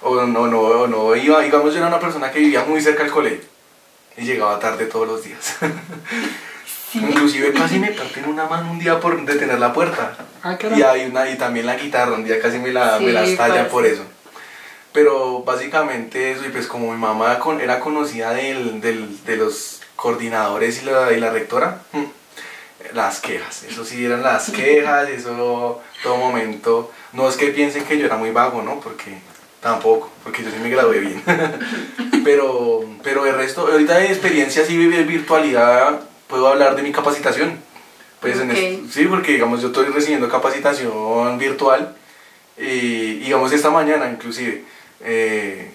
o 0.00 0.14
no, 0.26 0.46
no, 0.46 0.60
o 0.60 0.86
no 0.86 1.16
iba, 1.16 1.40
digamos, 1.40 1.72
yo 1.72 1.78
era 1.78 1.88
una 1.88 1.98
persona 1.98 2.30
que 2.30 2.38
vivía 2.38 2.62
muy 2.64 2.80
cerca 2.80 3.02
del 3.02 3.10
colegio 3.10 3.40
y 4.16 4.22
llegaba 4.26 4.60
tarde 4.60 4.86
todos 4.86 5.08
los 5.08 5.24
días. 5.24 5.56
Inclusive 6.94 7.52
casi 7.52 7.78
me 7.78 7.88
parten 7.92 8.26
una 8.26 8.46
mano 8.46 8.70
un 8.70 8.78
día 8.78 9.00
por 9.00 9.22
detener 9.24 9.58
la 9.58 9.72
puerta. 9.72 10.16
Ah, 10.42 10.56
Y, 10.76 10.82
hay 10.82 11.06
una, 11.06 11.28
y 11.28 11.36
también 11.36 11.66
la 11.66 11.76
guitarra, 11.76 12.12
un 12.12 12.24
día 12.24 12.40
casi 12.40 12.58
me 12.58 12.72
la, 12.72 12.98
me 13.00 13.06
Sí, 13.08 13.12
la 13.12 13.24
estalla 13.24 13.68
por 13.68 13.84
eso. 13.84 14.02
Pero 14.92 15.40
básicamente 15.42 16.32
eso, 16.32 16.46
y 16.46 16.48
pues 16.50 16.66
como 16.66 16.92
mi 16.92 16.98
mamá 16.98 17.38
con- 17.38 17.60
era 17.60 17.80
conocida 17.80 18.32
del, 18.32 18.80
del- 18.80 19.22
de 19.24 19.36
los 19.36 19.82
coordinadores 19.96 20.82
y 20.82 20.86
la, 20.86 21.12
y 21.12 21.20
la 21.20 21.30
rectora, 21.30 21.80
mm, 21.92 22.04
las 22.94 23.20
quejas, 23.20 23.64
eso 23.64 23.84
sí 23.84 24.04
eran 24.04 24.22
las 24.22 24.50
quejas, 24.52 25.08
eso 25.10 25.82
todo 26.02 26.16
momento. 26.16 26.92
No 27.12 27.28
es 27.28 27.36
que 27.36 27.48
piensen 27.48 27.84
que 27.84 27.98
yo 27.98 28.06
era 28.06 28.16
muy 28.16 28.30
vago, 28.30 28.62
¿no? 28.62 28.80
Porque 28.80 29.18
tampoco, 29.60 30.10
porque 30.22 30.42
yo 30.44 30.50
sí 30.50 30.56
me 30.62 30.70
gradué 30.70 31.00
bien. 31.00 31.22
pero, 32.24 32.84
pero 33.02 33.26
el 33.26 33.34
resto, 33.36 33.66
ahorita 33.70 33.98
de 33.98 34.06
experiencia 34.06 34.62
así 34.62 34.76
de 34.76 35.02
virtualidad, 35.04 36.00
puedo 36.28 36.48
hablar 36.48 36.76
de 36.76 36.82
mi 36.82 36.92
capacitación. 36.92 37.58
Pues 38.20 38.38
en 38.40 38.50
Ok. 38.50 38.56
est- 38.56 38.90
sí, 38.92 39.04
porque 39.06 39.32
digamos 39.32 39.60
yo 39.60 39.68
estoy 39.68 39.86
recibiendo 39.86 40.28
capacitación 40.28 41.38
virtual 41.38 41.94
y 42.56 43.18
digamos 43.18 43.52
esta 43.52 43.70
mañana 43.70 44.08
inclusive 44.10 44.64
eh, 45.00 45.70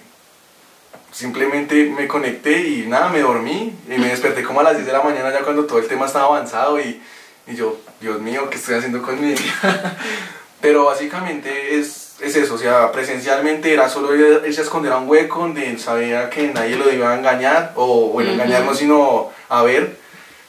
simplemente 1.12 1.86
me 1.96 2.08
conecté 2.08 2.58
y 2.66 2.86
nada, 2.88 3.08
me 3.08 3.20
dormí 3.20 3.74
y 3.88 3.98
me 3.98 4.08
desperté 4.08 4.42
como 4.42 4.60
a 4.60 4.62
las 4.64 4.74
10 4.74 4.86
de 4.86 4.92
la 4.92 5.02
mañana 5.02 5.30
ya 5.32 5.42
cuando 5.42 5.64
todo 5.66 5.78
el 5.78 5.86
tema 5.86 6.06
estaba 6.06 6.24
avanzado 6.26 6.80
y, 6.80 7.00
y 7.46 7.54
yo, 7.54 7.78
Dios 8.00 8.20
mío, 8.20 8.48
¿qué 8.50 8.56
estoy 8.56 8.74
haciendo 8.76 9.02
con 9.02 9.20
mi 9.20 9.28
vida? 9.32 9.96
Pero 10.60 10.84
básicamente 10.86 11.78
es, 11.78 12.14
es 12.20 12.36
eso, 12.36 12.54
o 12.54 12.58
sea, 12.58 12.90
presencialmente 12.92 13.72
era 13.72 13.88
solo 13.88 14.14
ir- 14.16 14.42
irse 14.46 14.60
a 14.60 14.64
esconder 14.64 14.92
a 14.92 14.98
un 14.98 15.08
hueco 15.08 15.40
donde 15.40 15.76
sabía 15.78 16.30
que 16.30 16.48
nadie 16.48 16.76
lo 16.76 16.90
iba 16.92 17.12
a 17.12 17.18
engañar, 17.18 17.72
o 17.76 18.08
bueno, 18.08 18.30
Ujú. 18.32 18.40
engañarnos 18.40 18.78
sino 18.78 19.30
a 19.48 19.62
ver. 19.62 20.01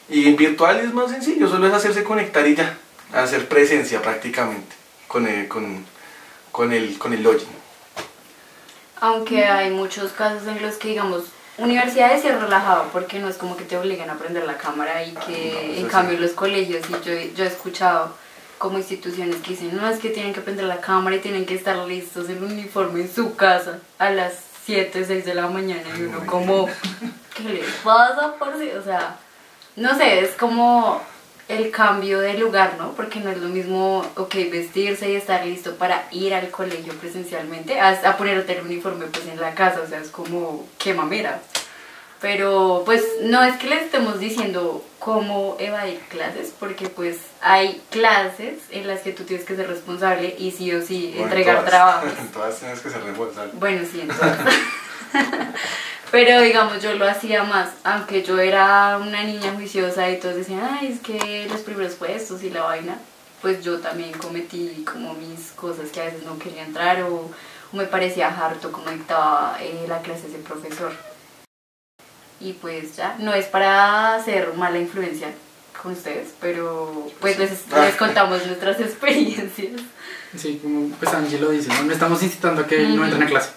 Y 0.08 0.32
virtual 0.34 0.80
es 0.80 0.92
más 0.92 1.10
sencillo, 1.10 1.48
solo 1.48 1.66
es 1.66 1.72
hacerse 1.72 2.04
conectar 2.04 2.46
y 2.46 2.54
ya, 2.54 2.76
hacer 3.12 3.48
presencia 3.48 4.02
prácticamente 4.02 4.74
con 5.08 5.26
el, 5.26 5.48
con, 5.48 5.84
con 6.52 6.72
el, 6.72 6.98
con 6.98 7.12
el 7.12 7.22
login. 7.22 7.48
Aunque 9.00 9.44
hay 9.46 9.70
muchos 9.70 10.12
casos 10.12 10.46
en 10.46 10.62
los 10.62 10.76
que, 10.76 10.88
digamos, 10.88 11.24
universidades 11.58 12.22
sí 12.22 12.28
es 12.28 12.40
relajado 12.40 12.88
porque 12.92 13.18
no 13.18 13.28
es 13.28 13.36
como 13.36 13.56
que 13.56 13.64
te 13.64 13.76
obligan 13.76 14.10
a 14.10 14.14
aprender 14.14 14.44
la 14.44 14.56
cámara 14.58 15.04
y 15.04 15.12
que 15.12 15.52
No, 15.52 15.74
en 15.80 15.84
sí. 15.84 15.90
cambio 15.90 16.18
los 16.18 16.32
colegios, 16.32 16.82
y 16.88 16.92
yo, 16.92 17.12
yo 17.34 17.44
he 17.44 17.46
escuchado 17.46 18.14
como 18.58 18.78
instituciones 18.78 19.36
que 19.36 19.50
dicen, 19.50 19.76
no, 19.76 19.88
es 19.88 19.98
que 19.98 20.10
tienen 20.10 20.32
que 20.32 20.40
aprender 20.40 20.64
la 20.66 20.80
cámara 20.80 21.16
y 21.16 21.20
tienen 21.20 21.44
que 21.44 21.54
estar 21.54 21.76
listos 21.78 22.28
en 22.30 22.42
uniforme 22.42 23.00
en 23.02 23.12
su 23.14 23.34
casa 23.36 23.78
a 23.98 24.10
las 24.10 24.34
7, 24.64 25.04
6 25.06 25.24
de 25.24 25.34
la 25.34 25.48
mañana 25.48 25.82
y 25.98 26.02
uno 26.02 26.24
como, 26.26 26.66
¿qué 27.36 27.42
les 27.42 27.66
pasa 27.82 28.34
por 28.38 28.56
si? 28.58 28.70
O 28.70 28.82
sea, 28.82 29.18
no 29.76 29.96
sé, 29.96 30.20
es 30.20 30.30
como 30.32 31.00
el 31.48 31.70
cambio 31.70 32.20
de 32.20 32.34
lugar, 32.34 32.74
¿no? 32.78 32.92
Porque 32.92 33.20
no 33.20 33.30
es 33.30 33.36
lo 33.38 33.48
mismo, 33.48 34.04
ok, 34.16 34.34
vestirse 34.50 35.10
y 35.10 35.16
estar 35.16 35.44
listo 35.44 35.76
para 35.76 36.04
ir 36.10 36.32
al 36.34 36.50
colegio 36.50 36.94
presencialmente, 36.94 37.78
a, 37.80 37.90
a 37.90 38.16
ponerte 38.16 38.56
el 38.58 38.64
uniforme 38.64 39.06
pues 39.06 39.26
en 39.26 39.40
la 39.40 39.54
casa, 39.54 39.80
o 39.84 39.86
sea, 39.88 40.00
es 40.00 40.08
como, 40.08 40.66
qué 40.78 40.94
mamera. 40.94 41.40
Pero 42.20 42.82
pues 42.86 43.02
no 43.20 43.44
es 43.44 43.56
que 43.58 43.66
les 43.66 43.82
estemos 43.82 44.18
diciendo 44.18 44.82
cómo 44.98 45.56
evadir 45.58 46.00
clases, 46.08 46.54
porque 46.58 46.88
pues 46.88 47.18
hay 47.42 47.82
clases 47.90 48.60
en 48.70 48.86
las 48.86 49.00
que 49.00 49.12
tú 49.12 49.24
tienes 49.24 49.44
que 49.44 49.54
ser 49.56 49.68
responsable 49.68 50.34
y 50.38 50.50
sí 50.50 50.72
o 50.72 50.80
sí 50.80 51.08
Bueno, 51.10 51.24
entregar 51.24 51.56
todas- 51.56 51.70
trabajos. 51.70 52.12
todas 52.32 52.56
tienes 52.58 52.80
que 52.80 52.88
ser 52.88 53.02
responsables. 53.04 53.54
Bueno, 53.58 53.86
sí, 53.92 54.00
entonces. 54.00 54.54
Pero 56.14 56.40
digamos, 56.42 56.80
yo 56.80 56.94
lo 56.94 57.08
hacía 57.08 57.42
más, 57.42 57.70
aunque 57.82 58.22
yo 58.22 58.38
era 58.38 58.98
una 58.98 59.24
niña 59.24 59.52
juiciosa 59.52 60.08
y 60.08 60.20
todos 60.20 60.36
decían, 60.36 60.60
ay, 60.62 60.92
es 60.92 61.00
que 61.00 61.48
los 61.50 61.62
primeros 61.62 61.94
puestos 61.94 62.44
y 62.44 62.50
la 62.50 62.62
vaina, 62.62 62.98
pues 63.42 63.64
yo 63.64 63.80
también 63.80 64.12
cometí 64.12 64.84
como 64.88 65.14
mis 65.14 65.50
cosas 65.56 65.90
que 65.90 66.00
a 66.00 66.04
veces 66.04 66.22
no 66.22 66.38
quería 66.38 66.62
entrar 66.62 67.02
o, 67.02 67.32
o 67.72 67.76
me 67.76 67.86
parecía 67.86 68.28
harto 68.28 68.70
como 68.70 68.92
dictaba 68.92 69.58
eh, 69.60 69.86
la 69.88 70.02
clase 70.02 70.28
ese 70.28 70.38
profesor. 70.38 70.92
Y 72.38 72.52
pues 72.52 72.94
ya, 72.94 73.16
no 73.18 73.34
es 73.34 73.46
para 73.46 74.14
hacer 74.14 74.52
mala 74.54 74.78
influencia 74.78 75.32
con 75.82 75.94
ustedes, 75.94 76.28
pero 76.40 77.10
pues 77.18 77.40
les, 77.40 77.50
les 77.72 77.96
contamos 77.96 78.46
nuestras 78.46 78.78
experiencias. 78.78 79.80
Sí, 80.36 80.60
como 80.62 80.90
pues 80.90 81.12
Angie 81.12 81.40
lo 81.40 81.50
dice, 81.50 81.70
¿no? 81.70 81.82
No 81.82 81.92
estamos 81.92 82.22
incitando 82.22 82.62
a 82.62 82.66
que 82.68 82.78
no 82.86 82.94
Ujú. 82.94 83.02
entren 83.02 83.22
a 83.24 83.26
clase. 83.26 83.50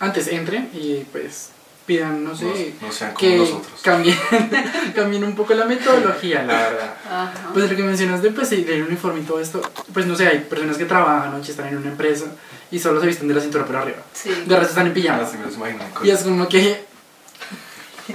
Antes 0.00 0.28
entren 0.28 0.70
y 0.72 1.04
pues 1.12 1.50
pidan, 1.88 2.22
no 2.22 2.36
sé, 2.36 2.74
No- 2.80 2.86
no 2.86 2.92
sean 2.92 3.12
como 3.14 3.18
que 3.18 3.36
nosotros. 3.38 3.80
cambien, 3.82 4.16
cambien 4.94 5.24
un 5.24 5.34
poco 5.34 5.54
la 5.54 5.64
metodología, 5.64 6.44
la 6.44 6.52
verdad. 6.54 6.94
Ajá. 7.10 7.50
Pues 7.52 7.68
lo 7.70 7.76
que 7.76 7.82
mencionas 7.82 8.22
de 8.22 8.30
pues, 8.30 8.50
del 8.50 8.82
uniforme 8.84 9.20
y 9.20 9.22
todo 9.24 9.40
esto, 9.40 9.60
pues 9.92 10.06
no 10.06 10.14
sé, 10.14 10.28
hay 10.28 10.38
personas 10.40 10.76
que 10.76 10.84
trabajan 10.84 11.34
o 11.34 11.42
que 11.42 11.50
están 11.50 11.66
en 11.68 11.78
una 11.78 11.88
empresa 11.90 12.26
y 12.70 12.78
solo 12.78 13.00
se 13.00 13.06
visten 13.08 13.26
de 13.26 13.34
la 13.34 13.40
cintura 13.40 13.64
para 13.64 13.80
arriba. 13.80 13.98
Sí. 14.12 14.28
De 14.30 14.54
resto 14.54 14.68
están 14.70 14.86
en 14.86 14.92
pijama. 14.92 15.22
Así 15.24 15.36
me 15.38 15.46
los 15.46 15.54
imagino. 15.54 15.82
Y 16.04 16.10
es 16.10 16.20
como 16.22 16.46
que. 16.48 16.86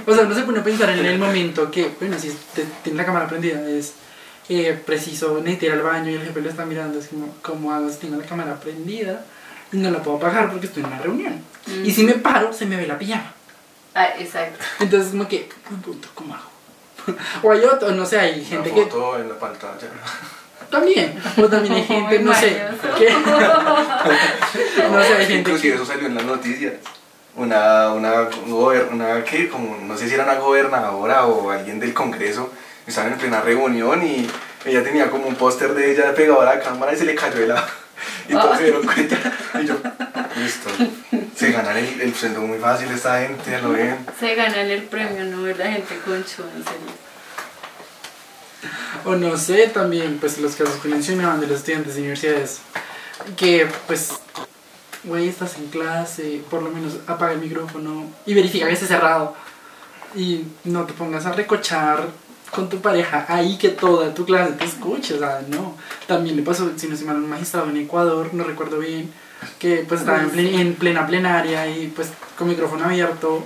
O 0.06 0.14
sea, 0.14 0.24
uno 0.24 0.34
se 0.34 0.42
pone 0.42 0.58
a 0.60 0.64
pensar 0.64 0.90
en 0.90 1.04
el 1.04 1.18
momento 1.26 1.70
que, 1.70 1.90
bueno, 2.00 2.18
si 2.18 2.28
te- 2.54 2.64
tiene 2.82 2.98
la 2.98 3.04
cámara 3.06 3.28
prendida, 3.28 3.60
es 3.68 3.92
eh, 4.48 4.78
preciso 4.84 5.38
necesitar 5.38 5.66
ir 5.68 5.72
al 5.72 5.82
baño 5.82 6.10
y 6.10 6.14
el 6.14 6.22
jefe 6.22 6.40
lo 6.40 6.50
está 6.50 6.64
mirando. 6.64 6.98
Es 6.98 7.08
como, 7.08 7.34
¿cómo 7.42 7.72
hago 7.72 7.90
si 7.90 7.98
tengo 7.98 8.16
la 8.20 8.26
cámara 8.26 8.58
prendida 8.60 9.24
y 9.72 9.76
no 9.78 9.90
la 9.90 10.02
puedo 10.02 10.16
apagar 10.18 10.50
porque 10.50 10.66
estoy 10.66 10.82
en 10.82 10.88
una 10.88 10.98
reunión? 10.98 11.40
Y 11.84 11.90
si 11.92 12.02
me 12.04 12.12
paro, 12.14 12.52
se 12.52 12.66
me 12.66 12.76
ve 12.76 12.86
la 12.86 12.98
pijama. 12.98 13.32
Ah, 13.94 14.08
exacto. 14.18 14.58
Entonces, 14.80 15.10
como 15.12 15.28
que, 15.28 15.48
buen 15.68 15.80
punto, 15.82 16.08
¿cómo 16.14 16.34
hago? 16.34 16.44
o 17.42 17.52
hay 17.52 17.60
otro, 17.64 17.90
no 17.92 18.04
sé, 18.06 18.18
hay 18.18 18.40
Una 18.40 18.48
gente 18.48 18.72
que. 18.72 18.82
foto 18.86 19.18
en 19.18 19.28
la 19.28 19.38
pantalla. 19.38 19.88
También. 20.70 21.20
O 21.36 21.46
también 21.48 21.74
hay 21.74 21.84
gente, 21.86 22.18
no 22.20 22.34
sé. 22.34 22.60
Que, 22.98 23.10
no 24.90 25.02
sé, 25.02 25.14
hay 25.14 25.26
gente 25.26 25.34
Inclusive 25.50 25.76
que. 25.76 25.82
eso 25.82 25.86
salió 25.86 26.06
en 26.08 26.14
las 26.16 26.24
noticias. 26.24 26.74
Una, 27.36 27.90
una, 27.92 28.30
gober- 28.48 28.88
una, 28.90 29.22
¿qué? 29.24 29.48
Como, 29.48 29.76
no 29.76 29.96
sé 29.96 30.08
si 30.08 30.14
era 30.14 30.24
una 30.24 30.34
gobernadora 30.36 31.26
o 31.26 31.50
alguien 31.50 31.78
del 31.80 31.92
Congreso, 31.94 32.50
estaban 32.86 33.12
en 33.12 33.18
plena 33.18 33.40
reunión 33.40 34.04
y 34.06 34.28
ella 34.64 34.82
tenía 34.82 35.10
como 35.10 35.26
un 35.26 35.34
póster 35.34 35.74
de 35.74 35.92
ella 35.92 36.14
pegado 36.14 36.40
a 36.40 36.44
la 36.44 36.60
cámara 36.60 36.92
y 36.92 36.96
se 36.96 37.04
le 37.04 37.14
cayó 37.14 37.40
de 37.40 37.48
lado. 37.48 37.66
Y 38.28 38.32
todos 38.32 38.56
se 38.56 38.64
dieron 38.64 38.86
cuenta. 38.86 39.16
Y 39.62 39.66
yo, 39.66 39.76
listo, 40.36 40.70
se 41.36 41.52
ganan 41.52 41.76
el, 41.76 42.00
el 42.00 42.14
sueldo 42.14 42.40
muy 42.40 42.58
fácil 42.58 42.90
esta 42.90 43.20
gente, 43.20 43.50
ya 43.50 43.60
lo 43.60 43.70
ven. 43.70 43.98
Se 44.18 44.34
ganan 44.34 44.70
el 44.70 44.82
premio 44.84 45.24
Nobel 45.24 45.58
la 45.58 45.72
gente 45.72 45.98
con 46.04 46.24
show, 46.24 46.46
en 46.56 46.64
serio. 46.64 47.04
O 49.04 49.14
no 49.16 49.36
sé, 49.36 49.68
también, 49.68 50.18
pues 50.18 50.38
los 50.38 50.54
casos 50.54 50.76
que 50.80 50.88
mencionaban 50.88 51.40
de 51.40 51.46
los 51.46 51.58
estudiantes 51.58 51.94
de 51.94 52.00
universidades, 52.00 52.60
que 53.36 53.68
pues, 53.86 54.14
güey, 55.04 55.28
estás 55.28 55.56
en 55.58 55.66
clase, 55.66 56.42
por 56.48 56.62
lo 56.62 56.70
menos 56.70 56.98
apaga 57.06 57.32
el 57.32 57.40
micrófono 57.40 58.10
y 58.24 58.34
verifica 58.34 58.66
que 58.66 58.72
esté 58.72 58.86
cerrado. 58.86 59.36
Y 60.14 60.46
no 60.64 60.84
te 60.84 60.92
pongas 60.92 61.26
a 61.26 61.32
recochar 61.32 62.08
con 62.54 62.68
tu 62.68 62.80
pareja 62.80 63.26
ahí 63.28 63.58
que 63.58 63.70
toda 63.70 64.14
tu 64.14 64.24
clase 64.24 64.52
te 64.52 64.64
escuche, 64.64 65.14
o 65.14 65.18
sea, 65.18 65.40
no. 65.48 65.74
También 66.06 66.36
le 66.36 66.42
pasó, 66.42 66.70
si 66.76 66.86
no 66.88 66.96
se 66.96 67.04
mal, 67.04 67.16
a 67.16 67.18
un 67.18 67.28
magistrado 67.28 67.68
en 67.70 67.76
Ecuador, 67.78 68.30
no 68.32 68.44
recuerdo 68.44 68.78
bien, 68.78 69.12
que 69.58 69.84
pues 69.88 70.00
estaba 70.00 70.20
en, 70.22 70.30
plen- 70.30 70.60
en 70.60 70.74
plena 70.74 71.06
plenaria 71.06 71.66
y 71.68 71.88
pues 71.88 72.08
con 72.38 72.48
micrófono 72.48 72.84
abierto 72.84 73.42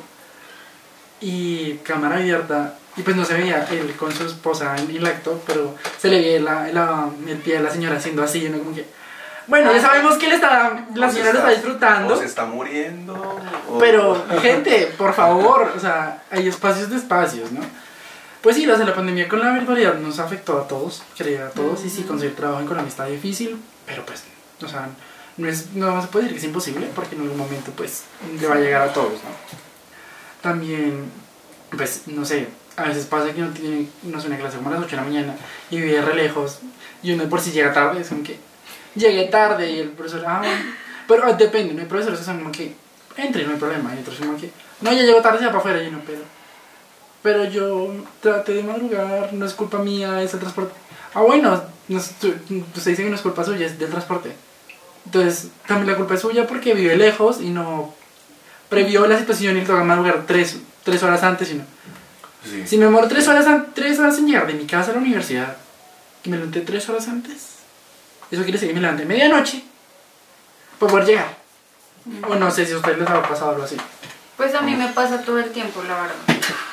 y 1.20 1.74
cámara 1.82 2.16
abierta 2.16 2.74
y 2.96 3.02
pues 3.02 3.16
no 3.16 3.24
se 3.24 3.34
veía 3.34 3.66
él 3.70 3.94
con 3.98 4.12
su 4.12 4.24
esposa 4.24 4.76
en 4.76 4.90
el 4.94 5.06
acto, 5.06 5.40
pero 5.46 5.74
se 6.00 6.08
le 6.08 6.18
veía 6.20 6.40
la, 6.40 6.68
la- 6.72 7.08
el 7.26 7.36
pie 7.38 7.54
de 7.58 7.62
la 7.62 7.70
señora 7.70 7.96
haciendo 7.96 8.22
así, 8.22 8.40
y 8.42 8.46
uno 8.46 8.58
como 8.58 8.74
que... 8.74 8.86
Bueno, 9.46 9.72
ya 9.72 9.80
sabemos 9.80 10.16
que 10.18 10.26
él 10.26 10.32
está, 10.32 10.84
la 10.94 11.06
O 11.06 11.10
se 11.10 11.16
señora 11.16 11.32
lo 11.32 11.38
está 11.38 11.50
disfrutando, 11.52 12.14
O 12.14 12.16
se 12.18 12.24
está 12.26 12.44
muriendo. 12.44 13.14
o- 13.70 13.78
pero 13.78 14.22
gente, 14.42 14.92
por 14.98 15.14
favor, 15.14 15.72
o 15.76 15.80
sea, 15.80 16.22
hay 16.30 16.48
espacios 16.48 16.90
de 16.90 16.96
espacios, 16.96 17.50
¿no? 17.52 17.60
Pues 18.42 18.54
sí, 18.54 18.64
sea, 18.64 18.76
la 18.76 18.95
pandemia 18.95 19.28
con 19.28 19.40
la 19.40 19.52
virtualidad 19.52 19.95
nos 19.99 20.18
afectó 20.21 20.61
a 20.61 20.68
todos, 20.68 21.02
creo, 21.16 21.47
a 21.47 21.50
todos. 21.50 21.85
Y 21.85 21.90
sí, 21.90 22.02
conseguir 22.02 22.37
trabajo 22.37 22.61
en 22.61 22.66
Colombia 22.66 22.88
está 22.88 23.07
difícil, 23.07 23.61
pero 23.85 24.07
pues, 24.07 24.23
o 24.62 24.68
sea, 24.68 24.88
no, 25.37 25.49
es, 25.49 25.73
no 25.75 26.00
se 26.00 26.09
puede 26.09 26.25
decir 26.25 26.38
que 26.38 26.45
es 26.45 26.49
imposible, 26.49 26.88
porque 26.95 27.16
en 27.16 27.23
algún 27.23 27.38
momento, 27.38 27.73
pues, 27.76 28.04
le 28.40 28.47
va 28.47 28.54
a 28.54 28.59
llegar 28.61 28.83
a 28.83 28.92
todos, 28.92 29.12
¿no? 29.12 29.30
También, 30.40 31.11
pues, 31.76 32.02
no 32.07 32.25
sé, 32.25 32.49
a 32.76 32.85
veces 32.85 33.07
pasa 33.07 33.33
que 33.33 33.42
uno 33.42 33.52
tiene, 33.52 33.88
no 34.04 34.21
sé, 34.21 34.28
una 34.28 34.38
clase 34.38 34.57
como 34.57 34.71
a 34.71 34.75
las 34.75 34.83
8 34.83 34.90
de 34.90 34.97
la 34.97 35.02
mañana 35.02 35.37
y 35.71 35.80
vive 35.80 36.00
re 36.00 36.14
lejos, 36.14 36.61
y 37.02 37.12
uno 37.12 37.28
por 37.28 37.40
si 37.40 37.50
llega 37.50 37.73
tarde, 37.73 38.00
es 38.00 38.09
como 38.09 38.23
que 38.23 38.38
llegué 38.95 39.25
tarde 39.25 39.71
y 39.71 39.80
el 39.80 39.90
profesor, 39.90 40.25
ah, 40.26 40.38
bueno. 40.38 40.64
Pero 41.09 41.25
ah, 41.25 41.33
depende, 41.33 41.75
no 41.75 41.80
hay 41.80 41.87
profesores 41.87 42.21
que 42.21 42.25
son 42.25 42.38
como 42.38 42.52
que 42.52 42.75
entre, 43.16 43.45
no 43.45 43.52
hay 43.52 43.59
problema, 43.59 43.95
y 43.97 43.99
otros 44.00 44.18
como 44.18 44.38
que, 44.38 44.50
no, 44.80 44.92
ya 44.92 45.02
llego 45.02 45.21
tarde, 45.21 45.40
se 45.40 45.47
va 45.47 45.50
para 45.50 45.59
afuera, 45.61 45.83
y 45.83 45.90
no, 45.90 46.00
pero 46.07 46.21
pero 47.22 47.44
yo 47.44 47.92
traté 48.20 48.54
de 48.54 48.62
madrugar, 48.62 49.32
no 49.32 49.46
es 49.46 49.54
culpa 49.54 49.78
mía, 49.78 50.22
es 50.22 50.34
el 50.34 50.40
transporte. 50.40 50.75
Ah, 51.14 51.22
bueno, 51.22 51.62
no 51.88 51.98
usted 51.98 52.34
dice 52.75 52.96
que 52.96 53.10
no 53.10 53.16
es 53.16 53.22
culpa 53.22 53.44
suya, 53.44 53.66
es 53.66 53.78
del 53.78 53.90
transporte. 53.90 54.32
Entonces, 55.04 55.48
también 55.66 55.92
la 55.92 55.96
culpa 55.96 56.14
es 56.14 56.20
suya 56.20 56.46
porque 56.46 56.75
vive 56.75 56.96
lejos 56.96 57.40
y 57.40 57.50
no 57.50 57.94
previó 58.68 59.06
la 59.06 59.18
situación 59.18 59.56
y 59.56 59.62
toca 59.62 59.82
madrugar 59.84 60.25
tres, 60.26 60.58
tres 60.84 61.02
horas 61.02 61.22
antes. 61.22 61.50
Y 61.50 61.54
no. 61.54 61.64
Sí. 62.44 62.62
Si 62.66 62.78
me 62.78 62.84
demoro 62.84 63.08
tres 63.08 63.26
horas, 63.26 63.46
tres 63.75 63.98
horas 63.98 64.18
en 64.18 64.26
llegar 64.26 64.46
de 64.46 64.54
mi 64.54 64.66
casa 64.66 64.90
a 64.90 64.94
la 64.94 65.00
universidad 65.00 65.56
me 66.28 66.37
levanté 66.37 66.60
tres 66.60 66.88
horas 66.88 67.08
antes, 67.08 67.37
eso 68.30 68.42
quiere 68.42 68.52
decir 68.52 68.68
que 68.68 68.75
me 68.75 68.80
levanté 68.80 69.04
medianoche 69.04 69.64
para 70.78 70.92
poder 70.92 71.06
llegar. 71.06 71.38
O 72.28 72.34
no 72.37 72.50
sé 72.50 72.64
si 72.64 72.72
a 72.72 72.76
ustedes 72.76 72.98
les 72.98 73.08
ha 73.08 73.22
pasado 73.22 73.50
algo 73.50 73.64
así. 73.64 73.76
Pues 74.38 74.54
a 74.54 74.62
mí 74.62 74.75
me 74.75 74.88
pasa 74.88 75.23
todo 75.23 75.38
el 75.38 75.50
tiempo, 75.50 75.83
la 75.83 76.00
verdad. 76.00 76.16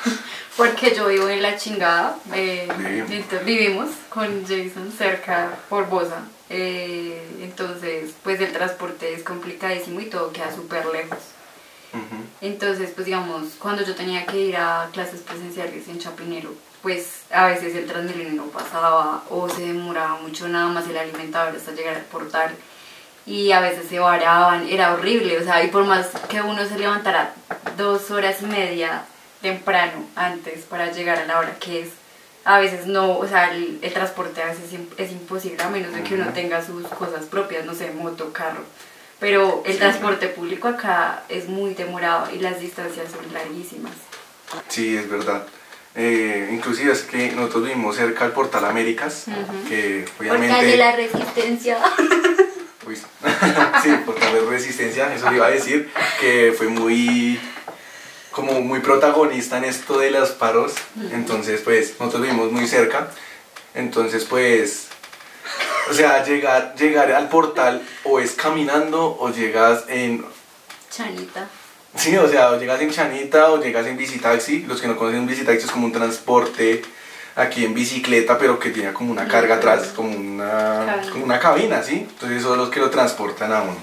Porque 0.56 0.94
yo 0.94 1.08
vivo 1.08 1.28
en 1.28 1.42
la 1.42 1.58
chingada. 1.58 2.16
eh, 2.32 2.66
entonces 3.10 3.44
vivimos 3.44 3.90
con 4.08 4.42
Jason 4.42 4.90
cerca 4.96 5.50
por 5.68 5.86
Bosa. 5.88 6.22
eh, 6.48 7.22
entonces, 7.42 8.12
pues 8.22 8.40
el 8.40 8.52
transporte 8.52 9.12
es 9.12 9.22
complicadísimo 9.22 10.00
y 10.00 10.06
todo 10.06 10.32
queda 10.32 10.54
súper 10.54 10.86
lejos. 10.86 11.18
Entonces, 12.40 12.90
pues 12.94 13.06
digamos, 13.06 13.54
cuando 13.58 13.82
yo 13.82 13.94
tenía 13.94 14.26
que 14.26 14.38
ir 14.38 14.56
a 14.56 14.88
clases 14.92 15.20
presenciales 15.20 15.88
en 15.88 15.98
Chapinero, 15.98 16.54
pues 16.82 17.22
a 17.32 17.46
veces 17.46 17.74
el 17.74 17.86
Transmilenio 17.86 18.34
no 18.34 18.44
pasaba 18.48 19.24
o 19.30 19.48
se 19.48 19.62
demoraba 19.62 20.20
mucho 20.20 20.46
nada 20.46 20.68
más 20.68 20.86
el 20.88 20.96
alimentador 20.98 21.56
hasta 21.56 21.72
llegar 21.72 21.96
al 21.96 22.02
portal 22.02 22.54
y 23.26 23.50
a 23.52 23.60
veces 23.60 23.86
se 23.88 23.98
varaban, 23.98 24.68
era 24.68 24.94
horrible, 24.94 25.38
o 25.38 25.42
sea, 25.44 25.62
y 25.64 25.68
por 25.68 25.84
más 25.84 26.08
que 26.28 26.40
uno 26.40 26.64
se 26.66 26.78
levantara 26.78 27.32
dos 27.76 28.10
horas 28.10 28.36
y 28.42 28.46
media 28.46 29.02
temprano 29.42 30.04
antes 30.14 30.60
para 30.64 30.92
llegar 30.92 31.18
a 31.18 31.26
la 31.26 31.38
hora 31.40 31.56
que 31.58 31.80
es, 31.82 31.88
a 32.44 32.58
veces 32.60 32.86
no, 32.86 33.18
o 33.18 33.26
sea, 33.26 33.52
el, 33.54 33.78
el 33.82 33.92
transporte 33.92 34.40
a 34.42 34.46
veces 34.46 34.64
es 34.96 35.10
imposible 35.12 35.62
a 35.62 35.68
menos 35.68 35.92
de 35.92 36.02
que 36.02 36.14
uno 36.14 36.32
tenga 36.32 36.64
sus 36.64 36.86
cosas 36.88 37.24
propias, 37.26 37.64
no 37.66 37.74
sé, 37.74 37.90
moto, 37.90 38.32
carro. 38.32 38.62
Pero 39.18 39.62
el 39.66 39.72
Sí. 39.72 39.78
transporte 39.78 40.28
público 40.28 40.68
acá 40.68 41.22
es 41.28 41.48
muy 41.48 41.74
demorado 41.74 42.28
y 42.32 42.38
las 42.38 42.60
distancias 42.60 43.06
son 43.10 43.32
larguísimas. 43.32 43.92
Sí, 44.68 44.96
es 44.96 45.08
verdad. 45.10 45.44
Eh, 45.94 46.50
inclusive 46.52 46.92
es 46.92 47.00
que 47.02 47.32
nosotros 47.32 47.64
vivimos 47.64 47.96
cerca 47.96 48.26
al 48.26 48.32
Portal 48.32 48.64
Américas, 48.66 49.24
Ujú. 49.26 49.68
que 49.68 50.04
Portal 50.18 50.38
de 50.40 50.46
obviamente... 50.46 50.76
la 50.76 50.92
resistencia. 50.92 51.78
Uy, 52.86 52.96
sí, 53.82 53.90
Portal 54.04 54.32
de 54.32 54.40
Resistencia, 54.42 55.12
eso 55.12 55.28
le 55.28 55.36
iba 55.36 55.46
a 55.46 55.50
decir, 55.50 55.90
que 56.20 56.54
fue 56.56 56.68
muy 56.68 57.40
como 58.30 58.60
muy 58.60 58.80
protagonista 58.80 59.56
en 59.58 59.64
esto 59.64 59.98
de 59.98 60.10
los 60.10 60.30
paros, 60.30 60.74
entonces 61.10 61.62
pues 61.62 61.94
nosotros 61.98 62.22
vivimos 62.22 62.52
muy 62.52 62.66
cerca, 62.68 63.10
entonces 63.74 64.24
pues, 64.24 64.88
o 65.90 65.94
sea, 65.94 66.22
llegar, 66.22 66.74
llegar 66.76 67.10
al 67.12 67.28
portal 67.28 67.82
o 68.04 68.20
es 68.20 68.32
caminando 68.32 69.16
o 69.18 69.30
llegas 69.30 69.84
en 69.88 70.24
Chanita. 70.90 71.48
Sí, 71.96 72.16
o 72.16 72.28
sea, 72.28 72.50
o 72.50 72.58
llegas 72.58 72.80
en 72.82 72.90
chanita 72.90 73.50
o 73.50 73.62
llegas 73.62 73.86
en 73.86 73.96
bicitaxi. 73.96 74.64
Los 74.66 74.80
que 74.80 74.86
no 74.86 74.96
conocen 74.96 75.20
un 75.20 75.26
bicitaxi 75.26 75.64
es 75.64 75.70
como 75.70 75.86
un 75.86 75.92
transporte 75.92 76.82
aquí 77.36 77.64
en 77.64 77.74
bicicleta, 77.74 78.38
pero 78.38 78.58
que 78.58 78.70
tiene 78.70 78.92
como 78.92 79.12
una 79.12 79.28
carga 79.28 79.56
atrás, 79.56 79.92
como 79.94 80.16
una, 80.16 80.86
Cabina. 80.86 81.10
como 81.12 81.24
una 81.24 81.38
cabina, 81.38 81.82
¿sí? 81.82 82.06
Entonces 82.10 82.42
son 82.42 82.58
los 82.58 82.70
que 82.70 82.80
lo 82.80 82.90
transportan 82.90 83.52
a 83.52 83.62
uno. 83.62 83.76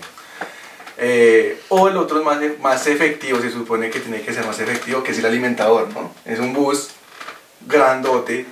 Eh, 0.97 1.61
o 1.69 1.87
el 1.87 1.97
otro 1.97 2.19
es 2.19 2.25
más, 2.25 2.39
más 2.59 2.87
efectivo, 2.87 3.39
se 3.39 3.51
supone 3.51 3.89
que 3.89 3.99
tiene 3.99 4.21
que 4.21 4.33
ser 4.33 4.45
más 4.45 4.59
efectivo, 4.59 5.03
que 5.03 5.11
es 5.11 5.19
el 5.19 5.25
alimentador, 5.25 5.89
¿no? 5.93 6.13
Es 6.25 6.39
un 6.39 6.53
bus 6.53 6.89
grandote 7.61 8.45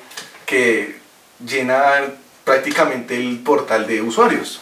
que 0.46 1.00
llena 1.46 2.02
prácticamente 2.44 3.16
el 3.16 3.40
portal 3.40 3.88
de 3.88 4.02
usuarios. 4.02 4.62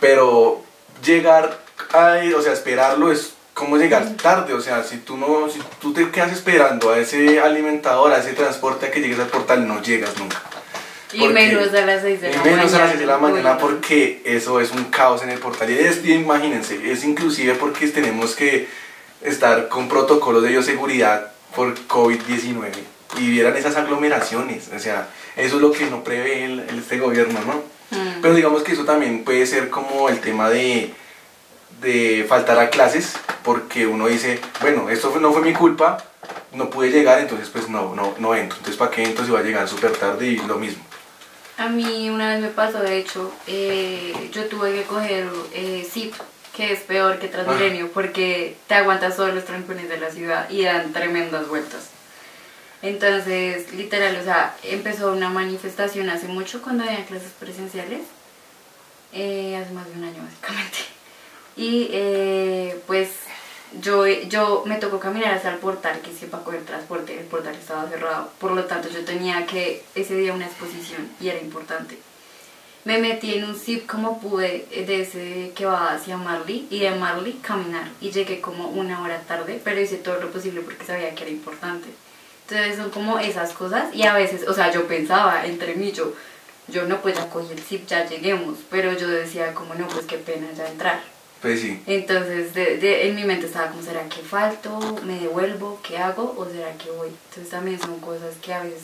Pero 0.00 0.62
llegar 1.04 1.58
a, 1.92 2.18
o 2.36 2.42
sea, 2.42 2.52
esperarlo 2.52 3.10
es 3.10 3.34
como 3.62 3.76
llegar 3.76 4.04
tarde, 4.20 4.52
o 4.54 4.60
sea, 4.60 4.82
si 4.84 4.98
tú 4.98 5.16
no, 5.16 5.48
si 5.48 5.60
tú 5.80 5.92
te 5.92 6.10
quedas 6.10 6.32
esperando 6.32 6.90
a 6.90 6.98
ese 6.98 7.40
alimentador, 7.40 8.12
a 8.12 8.18
ese 8.18 8.32
transporte 8.32 8.86
a 8.86 8.90
que 8.90 9.00
llegues 9.00 9.18
al 9.20 9.28
portal, 9.28 9.66
no 9.68 9.80
llegas 9.82 10.16
nunca. 10.18 10.42
Y 11.12 11.18
Porque- 11.20 11.34
menos 11.34 11.74
a 11.74 11.80
las 11.86 12.02
6 12.02 12.20
de 12.22 12.28
Y 12.28 12.32
la 12.32 12.38
mañana. 12.38 12.56
menos 12.56 12.74
a 12.74 12.78
las 12.78 12.88
6 12.88 13.00
de 13.00 13.06
la 13.06 13.18
mañana 13.18 13.58
porque 13.58 14.22
eso 14.24 14.60
es 14.60 14.70
un 14.72 14.84
caos 14.84 15.22
en 15.22 15.30
el 15.30 15.38
portal. 15.38 15.70
Y 15.70 15.78
es, 15.78 16.04
y 16.04 16.12
imagínense, 16.14 16.90
es 16.90 17.04
inclusive 17.04 17.54
porque 17.54 17.86
tenemos 17.88 18.34
que 18.34 18.66
estar 19.22 19.68
con 19.68 19.88
protocolos 19.88 20.42
de 20.42 20.48
bioseguridad 20.50 21.30
por 21.54 21.74
COVID-19 21.86 22.70
y 23.18 23.30
vieran 23.30 23.56
esas 23.56 23.76
aglomeraciones. 23.76 24.70
O 24.74 24.78
sea, 24.78 25.08
eso 25.36 25.56
es 25.56 25.62
lo 25.62 25.70
que 25.70 25.84
no 25.86 26.02
prevé 26.02 26.44
el- 26.46 26.60
este 26.78 26.98
gobierno, 26.98 27.38
¿no? 27.46 27.62
Mm. 27.96 28.22
Pero 28.22 28.34
digamos 28.34 28.62
que 28.62 28.72
eso 28.72 28.84
también 28.86 29.22
puede 29.22 29.46
ser 29.46 29.68
como 29.68 30.08
el 30.08 30.18
tema 30.20 30.48
de, 30.48 30.94
de 31.82 32.24
faltar 32.28 32.58
a 32.58 32.70
clases, 32.70 33.14
porque 33.42 33.86
uno 33.86 34.06
dice, 34.06 34.40
bueno, 34.60 34.88
esto 34.88 35.12
no 35.20 35.32
fue 35.32 35.42
mi 35.42 35.52
culpa, 35.52 35.98
no 36.52 36.70
pude 36.70 36.90
llegar, 36.90 37.18
entonces 37.18 37.48
pues 37.50 37.68
no, 37.68 37.94
no, 37.94 38.14
no 38.18 38.34
entro. 38.34 38.58
Entonces, 38.58 38.76
¿para 38.76 38.90
qué 38.90 39.04
entro 39.04 39.24
si 39.24 39.30
va 39.30 39.40
a 39.40 39.42
llegar 39.42 39.68
súper 39.68 39.92
tarde 39.92 40.26
y 40.26 40.36
lo 40.36 40.56
mismo? 40.56 40.82
A 41.58 41.68
mí 41.68 42.08
una 42.08 42.30
vez 42.30 42.40
me 42.40 42.48
pasó, 42.48 42.80
de 42.80 42.98
hecho, 42.98 43.32
eh, 43.46 44.30
yo 44.32 44.46
tuve 44.46 44.72
que 44.72 44.82
coger 44.84 45.28
eh, 45.52 45.86
Zip, 45.88 46.14
que 46.54 46.72
es 46.72 46.80
peor 46.80 47.18
que 47.18 47.28
Transmilenio, 47.28 47.90
porque 47.92 48.56
te 48.66 48.74
aguantas 48.74 49.16
todos 49.16 49.34
los 49.34 49.44
trancones 49.44 49.88
de 49.88 49.98
la 49.98 50.10
ciudad 50.10 50.48
y 50.50 50.62
dan 50.62 50.92
tremendas 50.92 51.48
vueltas. 51.48 51.90
Entonces, 52.82 53.72
literal, 53.74 54.16
o 54.20 54.24
sea, 54.24 54.56
empezó 54.64 55.12
una 55.12 55.30
manifestación 55.30 56.10
hace 56.10 56.26
mucho 56.26 56.60
cuando 56.62 56.84
había 56.84 57.04
clases 57.06 57.30
presenciales, 57.38 58.00
eh, 59.12 59.56
hace 59.56 59.72
más 59.72 59.86
de 59.86 59.92
un 59.92 60.04
año 60.04 60.22
básicamente. 60.22 60.78
Y 61.56 61.88
eh, 61.92 62.80
pues 62.86 63.10
yo, 63.80 64.06
yo 64.06 64.64
me 64.66 64.76
tocó 64.76 64.98
caminar 64.98 65.34
hasta 65.34 65.50
el 65.50 65.58
portal, 65.58 66.00
que 66.00 66.10
es 66.10 66.30
para 66.30 66.44
coger 66.44 66.64
transporte, 66.64 67.18
el 67.18 67.26
portal 67.26 67.54
estaba 67.54 67.88
cerrado, 67.88 68.30
por 68.38 68.52
lo 68.52 68.64
tanto 68.64 68.88
yo 68.88 69.04
tenía 69.04 69.46
que 69.46 69.82
ese 69.94 70.16
día 70.16 70.32
una 70.32 70.46
exposición 70.46 71.08
y 71.20 71.28
era 71.28 71.40
importante. 71.40 71.98
Me 72.84 72.98
metí 72.98 73.34
en 73.34 73.44
un 73.44 73.54
zip 73.54 73.86
como 73.86 74.20
pude 74.20 74.66
eh, 74.72 74.84
de 74.84 75.02
ese 75.02 75.52
que 75.54 75.64
va 75.64 75.94
hacia 75.94 76.16
Marley 76.16 76.66
y 76.68 76.80
de 76.80 76.90
Marley 76.90 77.34
caminar 77.34 77.88
y 78.00 78.10
llegué 78.10 78.40
como 78.40 78.68
una 78.68 79.00
hora 79.02 79.20
tarde, 79.20 79.60
pero 79.62 79.80
hice 79.80 79.98
todo 79.98 80.20
lo 80.20 80.30
posible 80.30 80.62
porque 80.62 80.84
sabía 80.84 81.14
que 81.14 81.22
era 81.22 81.30
importante. 81.30 81.88
Entonces 82.48 82.76
son 82.76 82.90
como 82.90 83.20
esas 83.20 83.52
cosas 83.52 83.94
y 83.94 84.02
a 84.02 84.14
veces, 84.14 84.48
o 84.48 84.52
sea, 84.52 84.72
yo 84.72 84.88
pensaba 84.88 85.46
entre 85.46 85.76
mí, 85.76 85.92
yo, 85.92 86.12
yo 86.66 86.84
no 86.86 87.00
pues 87.00 87.14
ya 87.14 87.30
cogí 87.30 87.52
el 87.52 87.60
zip, 87.60 87.86
ya 87.86 88.04
lleguemos, 88.04 88.58
pero 88.68 88.92
yo 88.92 89.08
decía 89.08 89.54
como 89.54 89.74
no, 89.74 89.86
pues 89.86 90.04
qué 90.06 90.18
pena 90.18 90.48
ya 90.56 90.66
entrar. 90.66 91.00
Pues 91.42 91.60
sí. 91.60 91.82
Entonces 91.86 92.54
de, 92.54 92.76
de- 92.78 93.08
en 93.08 93.16
mi 93.16 93.24
mente 93.24 93.46
estaba 93.46 93.68
como, 93.70 93.82
¿será 93.82 94.08
que 94.08 94.20
falto? 94.22 94.78
¿Me 95.04 95.18
devuelvo? 95.18 95.80
¿Qué 95.82 95.98
hago? 95.98 96.34
¿O 96.38 96.46
será 96.48 96.72
que 96.78 96.90
voy? 96.90 97.08
Entonces 97.30 97.50
también 97.50 97.80
son 97.80 97.98
cosas 98.00 98.34
que 98.40 98.54
a 98.54 98.62
veces 98.62 98.82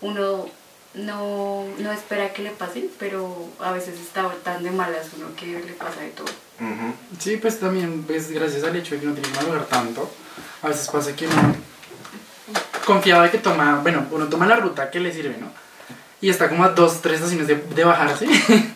uno 0.00 0.48
no, 0.94 1.64
no 1.78 1.92
espera 1.92 2.32
que 2.32 2.42
le 2.42 2.50
pasen, 2.50 2.90
pero 2.98 3.48
a 3.60 3.72
veces 3.72 3.98
está 4.00 4.28
tan 4.42 4.62
de 4.64 4.70
malas 4.72 5.06
uno 5.16 5.28
que 5.36 5.46
le 5.46 5.72
pasa 5.74 6.00
de 6.00 6.08
todo. 6.10 6.26
Sí, 7.18 7.36
pues 7.38 7.58
también, 7.60 8.02
pues 8.02 8.30
gracias 8.30 8.62
al 8.64 8.76
hecho 8.76 8.94
de 8.94 9.00
que 9.00 9.06
no 9.06 9.14
tiene 9.14 9.28
que 9.28 9.34
madrugar 9.36 9.64
tanto, 9.66 10.10
a 10.62 10.68
veces 10.68 10.88
pasa 10.88 11.14
que 11.16 11.26
uno 11.26 11.54
confiado 12.84 13.22
de 13.22 13.30
que 13.30 13.38
toma, 13.38 13.78
bueno, 13.82 14.06
uno 14.10 14.26
toma 14.26 14.46
la 14.46 14.56
ruta 14.56 14.90
que 14.90 15.00
le 15.00 15.12
sirve, 15.12 15.36
¿no? 15.38 15.50
Y 16.20 16.28
está 16.30 16.48
como 16.48 16.64
a 16.64 16.68
dos, 16.70 17.00
tres 17.00 17.16
estaciones 17.16 17.46
de, 17.48 17.54
de 17.56 17.84
bajarse. 17.84 18.26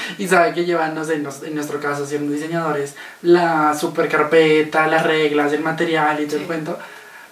y 0.18 0.28
sabe 0.28 0.52
que 0.52 0.64
llevan, 0.64 0.94
no 0.94 1.04
sé, 1.04 1.14
en, 1.14 1.54
nuestro 1.54 1.80
caso, 1.80 2.06
siendo 2.06 2.32
diseñadores, 2.32 2.94
la 3.22 3.74
super 3.74 4.08
carpeta, 4.08 4.86
las 4.86 5.04
reglas, 5.04 5.52
el 5.52 5.60
material 5.60 6.20
y 6.20 6.26
todo 6.26 6.36
el 6.36 6.42
Sí. 6.42 6.46
cuento. 6.46 6.78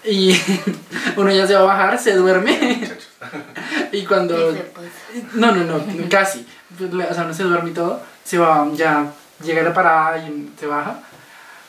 Y 0.05 0.41
uno 1.17 1.31
ya 1.31 1.47
se 1.47 1.55
va 1.55 1.61
a 1.61 1.65
bajar, 1.65 1.99
se 1.99 2.15
duerme. 2.15 2.81
Y 3.93 4.07
cuando... 4.07 4.55
No, 5.35 5.53
no, 5.53 5.65
no, 5.65 5.85
casi. 6.09 6.47
O 6.81 7.15
sea, 7.15 7.25
no 7.25 7.35
se 7.35 7.43
duerme 7.43 7.71
y 7.71 7.75
todo. 7.75 8.01
Se 8.25 8.39
va, 8.39 8.67
ya 8.73 9.13
llega 9.43 9.63
a 9.63 9.65
la 9.65 9.75
parada 9.75 10.19
y 10.19 10.53
se 10.59 10.67
baja. 10.67 11.01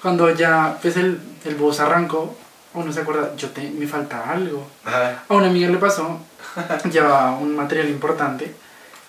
Cuando 0.01 0.29
ya, 0.33 0.77
pues 0.81 0.97
el, 0.97 1.19
el 1.45 1.55
bus 1.55 1.79
arrancó 1.79 2.37
uno 2.73 2.91
se 2.91 3.01
acuerda, 3.01 3.35
yo 3.35 3.49
te, 3.49 3.69
me 3.69 3.87
falta 3.87 4.31
algo. 4.31 4.67
A 4.85 5.33
una 5.33 5.47
amiga 5.47 5.69
le 5.69 5.77
pasó, 5.77 6.19
llevaba 6.91 7.31
un 7.31 7.55
material 7.55 7.89
importante 7.89 8.53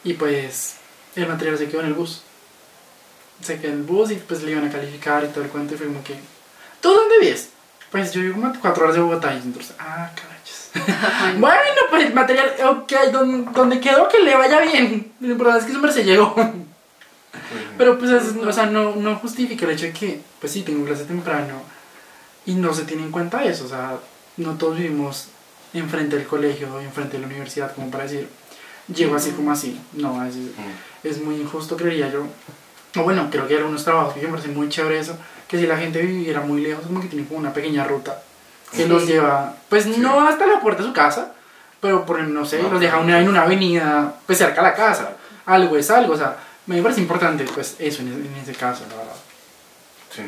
y 0.05 0.14
pues 0.14 0.77
el 1.16 1.29
material 1.29 1.59
se 1.59 1.68
quedó 1.68 1.81
en 1.81 1.87
el 1.88 1.94
bus. 1.94 2.22
Se 3.42 3.59
quedó 3.61 3.72
en 3.72 3.79
el 3.79 3.85
bus 3.85 4.11
y 4.11 4.14
pues 4.16 4.42
le 4.42 4.53
iban 4.53 4.66
a 4.66 4.70
calificar 4.72 5.25
y 5.25 5.29
todo 5.29 5.42
el 5.44 5.51
cuento 5.51 5.75
y 5.75 5.77
fue 5.79 5.87
como 5.87 6.03
que, 6.05 6.14
¿tú 6.81 6.90
dónde 6.90 7.18
vives? 7.20 7.51
Pues 7.90 8.12
yo 8.12 8.20
vivo 8.22 8.40
como 8.40 8.53
cuatro 8.61 8.85
horas 8.85 8.94
de 8.96 9.03
Bogotá 9.03 9.35
y 9.35 9.38
entonces, 9.38 9.75
ah, 9.79 10.11
carachos. 10.14 10.70
bueno, 11.38 11.81
pues 11.90 12.07
el 12.07 12.14
material, 12.14 12.55
ok, 12.66 12.92
don- 13.12 13.53
donde 13.53 13.81
quedó 13.81 14.09
que 14.09 14.20
le 14.20 14.35
vaya 14.37 14.61
bien. 14.61 15.12
Lo 15.20 15.33
importante 15.33 15.61
es 15.61 15.64
que 15.66 15.70
siempre 15.72 15.92
se 15.92 16.05
llegó. 16.05 16.35
Pero 17.77 17.98
pues, 17.98 18.11
es- 18.11 18.37
o 18.37 18.53
sea, 18.53 18.66
no, 18.66 18.96
no 18.96 19.16
justifica 19.16 19.64
el 19.66 19.72
hecho 19.72 19.85
de 19.87 19.92
que, 19.92 20.20
pues 20.40 20.53
sí, 20.53 20.62
tengo 20.62 20.85
clase 20.87 21.05
temprano 21.05 21.62
y 22.46 22.55
no 22.55 22.72
se 22.72 22.85
tiene 22.85 23.03
en 23.03 23.11
cuenta 23.11 23.44
eso. 23.44 23.64
O 23.64 23.68
sea, 23.68 23.98
no 24.38 24.55
todos 24.57 24.79
vivimos 24.79 25.29
enfrente 25.75 26.16
del 26.16 26.27
colegio, 26.27 26.81
enfrente 26.81 27.16
de 27.16 27.20
la 27.22 27.27
universidad, 27.27 27.75
como 27.75 27.90
para 27.90 28.05
decir, 28.05 28.29
llego 28.94 29.14
así 29.16 29.31
como 29.33 29.51
así. 29.53 29.79
No, 29.92 30.25
es, 30.25 30.35
Mm. 30.37 30.51
Es 31.03 31.21
muy 31.23 31.37
injusto, 31.37 31.77
creería 31.77 32.09
yo. 32.11 32.27
O 32.99 33.03
bueno, 33.05 33.29
creo 33.31 33.47
que 33.49 33.55
hay 33.55 33.61
algunos 33.61 33.85
trabajos 33.85 34.15
que 34.15 34.21
me 34.23 34.29
parece 34.29 34.49
muy 34.49 34.69
chévere 34.69 34.99
eso, 34.99 35.17
que 35.49 35.59
si 35.59 35.67
la 35.67 35.77
gente 35.77 36.01
viviera 36.03 36.41
muy 36.41 36.61
lejos, 36.62 36.87
como 36.87 37.01
que 37.01 37.09
tiene 37.09 37.27
como 37.27 37.38
una 37.41 37.53
pequeña 37.53 37.85
ruta 37.85 38.23
que 38.71 38.85
Sí. 38.85 38.88
los 38.88 39.07
lleva, 39.07 39.57
pues 39.69 39.85
Sí. 39.85 39.95
no 39.99 40.27
hasta 40.27 40.47
la 40.47 40.61
puerta 40.61 40.83
de 40.83 40.88
su 40.88 40.95
casa, 40.95 41.33
pero 41.81 42.05
por 42.07 42.21
no 42.21 42.45
sé, 42.47 42.62
No, 42.62 42.69
los 42.71 42.81
deja 42.81 42.99
una, 42.99 43.19
en 43.21 43.29
una 43.29 43.43
avenida, 43.43 44.15
pues 44.27 44.38
cerca 44.38 44.61
a 44.61 44.65
la 44.65 44.75
casa. 44.75 45.17
Algo 45.47 45.77
es 45.77 45.91
algo, 45.91 46.15
o 46.15 46.17
sea, 46.17 46.37
me 46.67 46.81
parece 46.83 47.01
importante 47.01 47.45
pues 47.55 47.77
eso 47.79 48.03
en, 48.03 48.09
en 48.09 48.35
ese 48.43 48.53
caso, 48.55 48.85
la 48.91 48.97
verdad. 48.97 49.17
Sí. 50.15 50.23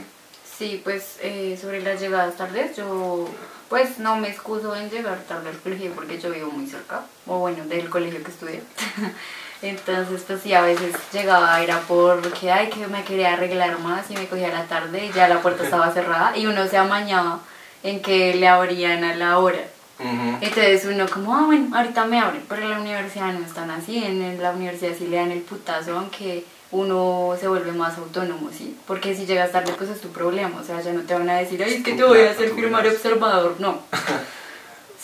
Sí, 0.58 0.80
pues 0.84 1.16
eh, 1.20 1.58
sobre 1.60 1.82
las 1.82 2.00
llegadas 2.00 2.36
tardes, 2.36 2.76
yo 2.76 3.28
pues 3.68 3.98
no 3.98 4.16
me 4.16 4.28
excuso 4.28 4.74
en 4.76 4.88
llegar 4.90 5.18
tarde 5.26 5.48
al 5.50 5.58
colegio 5.58 5.90
porque 5.94 6.18
yo 6.20 6.30
vivo 6.30 6.50
muy 6.50 6.66
cerca, 6.66 7.02
o 7.26 7.38
bueno, 7.38 7.64
del 7.66 7.88
colegio 7.90 8.22
que 8.22 8.30
estudié. 8.30 8.62
Entonces, 9.64 10.22
pues 10.26 10.42
sí, 10.42 10.52
a 10.52 10.62
veces 10.62 10.94
llegaba, 11.12 11.60
era 11.62 11.80
porque, 11.88 12.52
ay, 12.52 12.68
que 12.68 12.86
me 12.86 13.02
quería 13.02 13.32
arreglar 13.32 13.78
más 13.80 14.10
y 14.10 14.14
me 14.14 14.26
cogía 14.26 14.48
la 14.48 14.64
tarde 14.64 15.06
y 15.06 15.12
ya 15.12 15.28
la 15.28 15.40
puerta 15.40 15.64
estaba 15.64 15.90
cerrada 15.92 16.36
y 16.36 16.46
uno 16.46 16.66
se 16.66 16.76
amañaba 16.76 17.40
en 17.82 18.00
que 18.02 18.34
le 18.34 18.46
abrían 18.48 19.04
a 19.04 19.14
la 19.14 19.38
hora. 19.38 19.64
Entonces 19.98 20.84
uno 20.86 21.06
como, 21.08 21.34
ah, 21.34 21.44
bueno, 21.46 21.74
ahorita 21.74 22.04
me 22.04 22.18
abren, 22.18 22.42
pero 22.48 22.62
en 22.62 22.70
la 22.70 22.80
universidad 22.80 23.32
no 23.32 23.46
están 23.46 23.70
así, 23.70 24.04
en 24.04 24.42
la 24.42 24.50
universidad 24.50 24.92
sí 24.98 25.06
le 25.06 25.16
dan 25.16 25.30
el 25.30 25.40
putazo, 25.40 25.96
aunque 25.96 26.44
uno 26.72 27.36
se 27.40 27.46
vuelve 27.46 27.72
más 27.72 27.96
autónomo, 27.96 28.50
¿sí? 28.50 28.76
Porque 28.86 29.14
si 29.14 29.24
llegas 29.24 29.52
tarde, 29.52 29.72
pues 29.78 29.90
es 29.90 30.00
tu 30.00 30.08
problema, 30.08 30.60
o 30.60 30.64
sea, 30.64 30.80
ya 30.80 30.92
no 30.92 31.02
te 31.02 31.14
van 31.14 31.30
a 31.30 31.36
decir, 31.36 31.62
ay, 31.62 31.74
es 31.74 31.84
que 31.84 31.92
te 31.92 32.02
voy 32.02 32.20
a 32.20 32.32
hacer 32.32 32.50
firmar 32.50 32.86
observador, 32.86 33.54
no. 33.60 33.78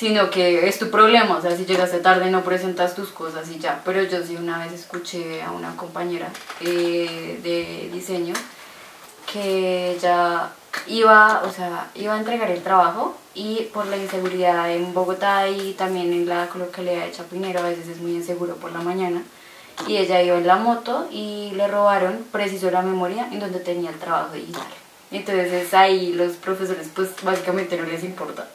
Sino 0.00 0.30
que 0.30 0.66
es 0.66 0.78
tu 0.78 0.88
problema, 0.90 1.36
o 1.36 1.42
sea, 1.42 1.54
si 1.54 1.66
llegaste 1.66 1.98
tarde 1.98 2.30
no 2.30 2.42
presentas 2.42 2.94
tus 2.94 3.10
cosas 3.10 3.50
y 3.50 3.58
ya. 3.58 3.82
Pero 3.84 4.02
yo 4.02 4.24
sí 4.24 4.34
una 4.34 4.56
vez 4.64 4.72
escuché 4.72 5.42
a 5.42 5.50
una 5.50 5.76
compañera 5.76 6.30
eh, 6.62 7.38
de 7.42 7.90
diseño 7.92 8.32
que 9.30 9.90
ella 9.90 10.52
iba, 10.86 11.42
o 11.44 11.52
sea, 11.52 11.90
iba 11.94 12.14
a 12.14 12.18
entregar 12.18 12.50
el 12.50 12.62
trabajo 12.62 13.14
y 13.34 13.68
por 13.74 13.84
la 13.88 13.98
inseguridad 13.98 14.72
en 14.72 14.94
Bogotá 14.94 15.46
y 15.50 15.74
también 15.74 16.10
en 16.14 16.26
la 16.26 16.48
localidad 16.54 17.04
de 17.04 17.12
Chapinero 17.12 17.60
a 17.60 17.68
veces 17.68 17.86
es 17.88 18.00
muy 18.00 18.12
inseguro 18.12 18.56
por 18.56 18.72
la 18.72 18.80
mañana 18.80 19.20
y 19.86 19.98
ella 19.98 20.22
iba 20.22 20.38
en 20.38 20.46
la 20.46 20.56
moto 20.56 21.08
y 21.10 21.50
le 21.56 21.68
robaron 21.68 22.24
preciso 22.32 22.70
la 22.70 22.80
memoria 22.80 23.28
en 23.30 23.38
donde 23.38 23.60
tenía 23.60 23.90
el 23.90 23.98
trabajo 23.98 24.32
digital. 24.32 24.66
Entonces 25.10 25.74
ahí 25.74 26.14
los 26.14 26.36
profesores 26.36 26.88
pues 26.94 27.10
básicamente 27.22 27.76
no 27.76 27.84
les 27.84 28.02
importa 28.02 28.48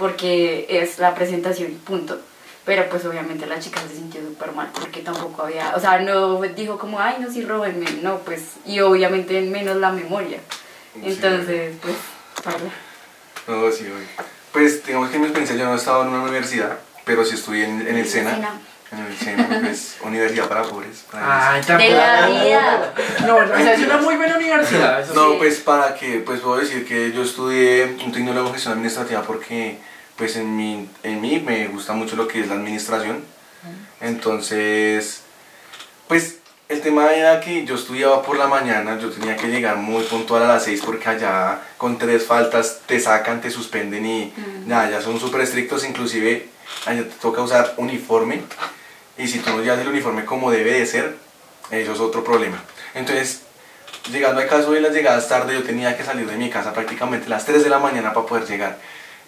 porque 0.00 0.66
es 0.68 0.98
la 0.98 1.14
presentación 1.14 1.70
y 1.70 1.74
punto. 1.74 2.18
Pero 2.64 2.88
pues 2.88 3.04
obviamente 3.04 3.46
la 3.46 3.58
chica 3.60 3.80
se 3.88 3.94
sintió 3.96 4.20
súper 4.20 4.52
mal 4.52 4.68
porque 4.78 5.00
tampoco 5.00 5.42
había, 5.42 5.72
o 5.76 5.80
sea, 5.80 5.98
no 6.00 6.40
dijo 6.42 6.78
como, 6.78 6.98
ay, 7.00 7.16
no, 7.20 7.30
sí, 7.30 7.42
róbenme, 7.44 7.86
no, 8.02 8.18
pues, 8.18 8.42
y 8.66 8.80
obviamente 8.80 9.40
menos 9.42 9.76
la 9.76 9.90
memoria. 9.92 10.38
Sí. 10.94 11.00
Entonces, 11.04 11.74
pues, 11.80 11.94
parla. 12.44 12.70
No, 13.46 13.70
sí, 13.70 13.84
obvio. 13.84 14.06
Pues 14.52 14.84
digamos 14.84 15.08
que 15.10 15.16
en 15.16 15.22
mi 15.22 15.26
experiencia 15.28 15.56
yo 15.56 15.64
no 15.66 15.74
he 15.74 15.78
estado 15.78 16.02
en 16.02 16.08
una 16.08 16.22
universidad, 16.22 16.78
pero 17.04 17.24
sí 17.24 17.34
estudié 17.34 17.64
en, 17.64 17.86
en 17.86 17.96
el 17.96 18.06
SENA. 18.06 18.60
En 18.92 18.98
el 19.06 19.16
SENA, 19.16 19.60
pues 19.62 19.96
Universidad 20.04 20.48
para 20.48 20.62
Pobres. 20.62 21.04
para 21.10 21.52
Ay, 21.54 21.62
De 21.62 21.90
la 21.90 22.26
vida. 22.28 22.94
No, 23.26 23.36
o 23.36 23.46
sea, 23.46 23.74
es 23.74 23.82
una 23.82 23.96
muy 23.98 24.16
buena 24.16 24.36
universidad. 24.36 25.00
Eso 25.00 25.14
No, 25.14 25.30
sí. 25.32 25.36
pues 25.38 25.60
para 25.60 25.94
que, 25.94 26.18
pues 26.18 26.40
puedo 26.40 26.58
decir 26.58 26.86
que 26.86 27.10
yo 27.12 27.22
estudié 27.22 27.96
un 28.04 28.12
tecnólogo 28.12 28.48
en 28.48 28.54
gestión 28.54 28.74
administrativa 28.74 29.22
porque 29.22 29.78
pues 30.20 30.36
en 30.36 30.54
mí, 30.54 30.86
en 31.02 31.18
mí 31.18 31.42
me 31.44 31.66
gusta 31.68 31.94
mucho 31.94 32.14
lo 32.14 32.28
que 32.28 32.40
es 32.40 32.48
la 32.48 32.54
administración. 32.56 33.24
Entonces, 34.02 35.22
pues 36.08 36.36
el 36.68 36.82
tema 36.82 37.14
era 37.14 37.40
que 37.40 37.64
yo 37.64 37.74
estudiaba 37.74 38.22
por 38.22 38.36
la 38.36 38.46
mañana, 38.46 38.98
yo 38.98 39.08
tenía 39.08 39.34
que 39.34 39.48
llegar 39.48 39.78
muy 39.78 40.02
puntual 40.04 40.42
a 40.42 40.48
las 40.48 40.64
6 40.64 40.82
porque 40.84 41.08
allá 41.08 41.62
con 41.78 41.96
tres 41.96 42.26
faltas 42.26 42.80
te 42.84 43.00
sacan, 43.00 43.40
te 43.40 43.50
suspenden 43.50 44.04
y 44.04 44.32
nada, 44.66 44.90
ya 44.90 45.00
son 45.00 45.18
súper 45.18 45.40
estrictos, 45.40 45.86
inclusive 45.86 46.50
allá 46.84 47.04
te 47.04 47.14
toca 47.22 47.40
usar 47.40 47.72
uniforme 47.78 48.42
y 49.16 49.26
si 49.26 49.38
tú 49.38 49.50
no 49.50 49.62
llevas 49.62 49.80
el 49.80 49.88
uniforme 49.88 50.26
como 50.26 50.50
debe 50.50 50.74
de 50.74 50.84
ser, 50.84 51.16
eso 51.70 51.92
es 51.94 52.00
otro 52.00 52.22
problema. 52.22 52.62
Entonces, 52.92 53.40
llegando 54.12 54.42
al 54.42 54.48
caso 54.48 54.72
de 54.72 54.82
las 54.82 54.92
llegadas 54.92 55.28
tarde, 55.28 55.54
yo 55.54 55.62
tenía 55.62 55.96
que 55.96 56.04
salir 56.04 56.26
de 56.26 56.36
mi 56.36 56.50
casa 56.50 56.74
prácticamente 56.74 57.24
a 57.24 57.30
las 57.30 57.46
3 57.46 57.64
de 57.64 57.70
la 57.70 57.78
mañana 57.78 58.12
para 58.12 58.26
poder 58.26 58.46
llegar 58.46 58.76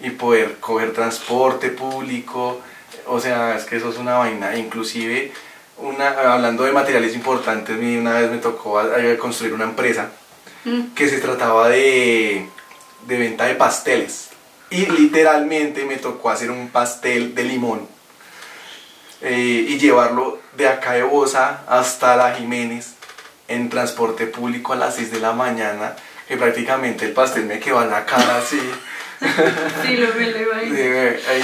y 0.00 0.10
poder 0.10 0.58
coger 0.58 0.92
transporte 0.92 1.68
público. 1.70 2.60
O 3.06 3.20
sea, 3.20 3.56
es 3.56 3.64
que 3.64 3.76
eso 3.76 3.90
es 3.90 3.98
una 3.98 4.18
vaina. 4.18 4.56
Inclusive, 4.56 5.32
una, 5.78 6.08
hablando 6.32 6.64
de 6.64 6.72
materiales 6.72 7.14
importantes, 7.14 7.76
una 7.76 8.20
vez 8.20 8.30
me 8.30 8.38
tocó 8.38 8.80
construir 9.18 9.54
una 9.54 9.64
empresa 9.64 10.10
Mm. 10.64 10.94
que 10.94 11.08
se 11.08 11.18
trataba 11.18 11.68
de, 11.68 12.46
de 13.06 13.18
venta 13.18 13.46
de 13.46 13.54
pasteles. 13.54 14.28
Y 14.70 14.86
literalmente 14.86 15.84
me 15.84 15.96
tocó 15.96 16.30
hacer 16.30 16.50
un 16.50 16.68
pastel 16.68 17.34
de 17.34 17.44
limón 17.44 17.86
eh, 19.20 19.66
y 19.68 19.78
llevarlo 19.78 20.38
de 20.56 20.68
acá 20.68 20.92
de 20.92 21.02
Bosa 21.02 21.62
hasta 21.68 22.16
la 22.16 22.34
Jiménez 22.34 22.94
en 23.48 23.68
transporte 23.68 24.26
público 24.26 24.72
a 24.72 24.76
las 24.76 24.94
6 24.94 25.10
de 25.10 25.20
la 25.20 25.32
mañana, 25.32 25.96
que 26.26 26.36
prácticamente 26.36 27.04
el 27.04 27.12
pastel 27.12 27.44
me 27.44 27.58
quedó 27.58 27.82
en 27.82 27.90
la 27.90 28.06
cara 28.06 28.38
así. 28.38 28.60
Sí, 29.82 29.96
lo 29.96 30.14
me 30.14 30.30
lo 30.30 30.38
imagino. 30.42 30.76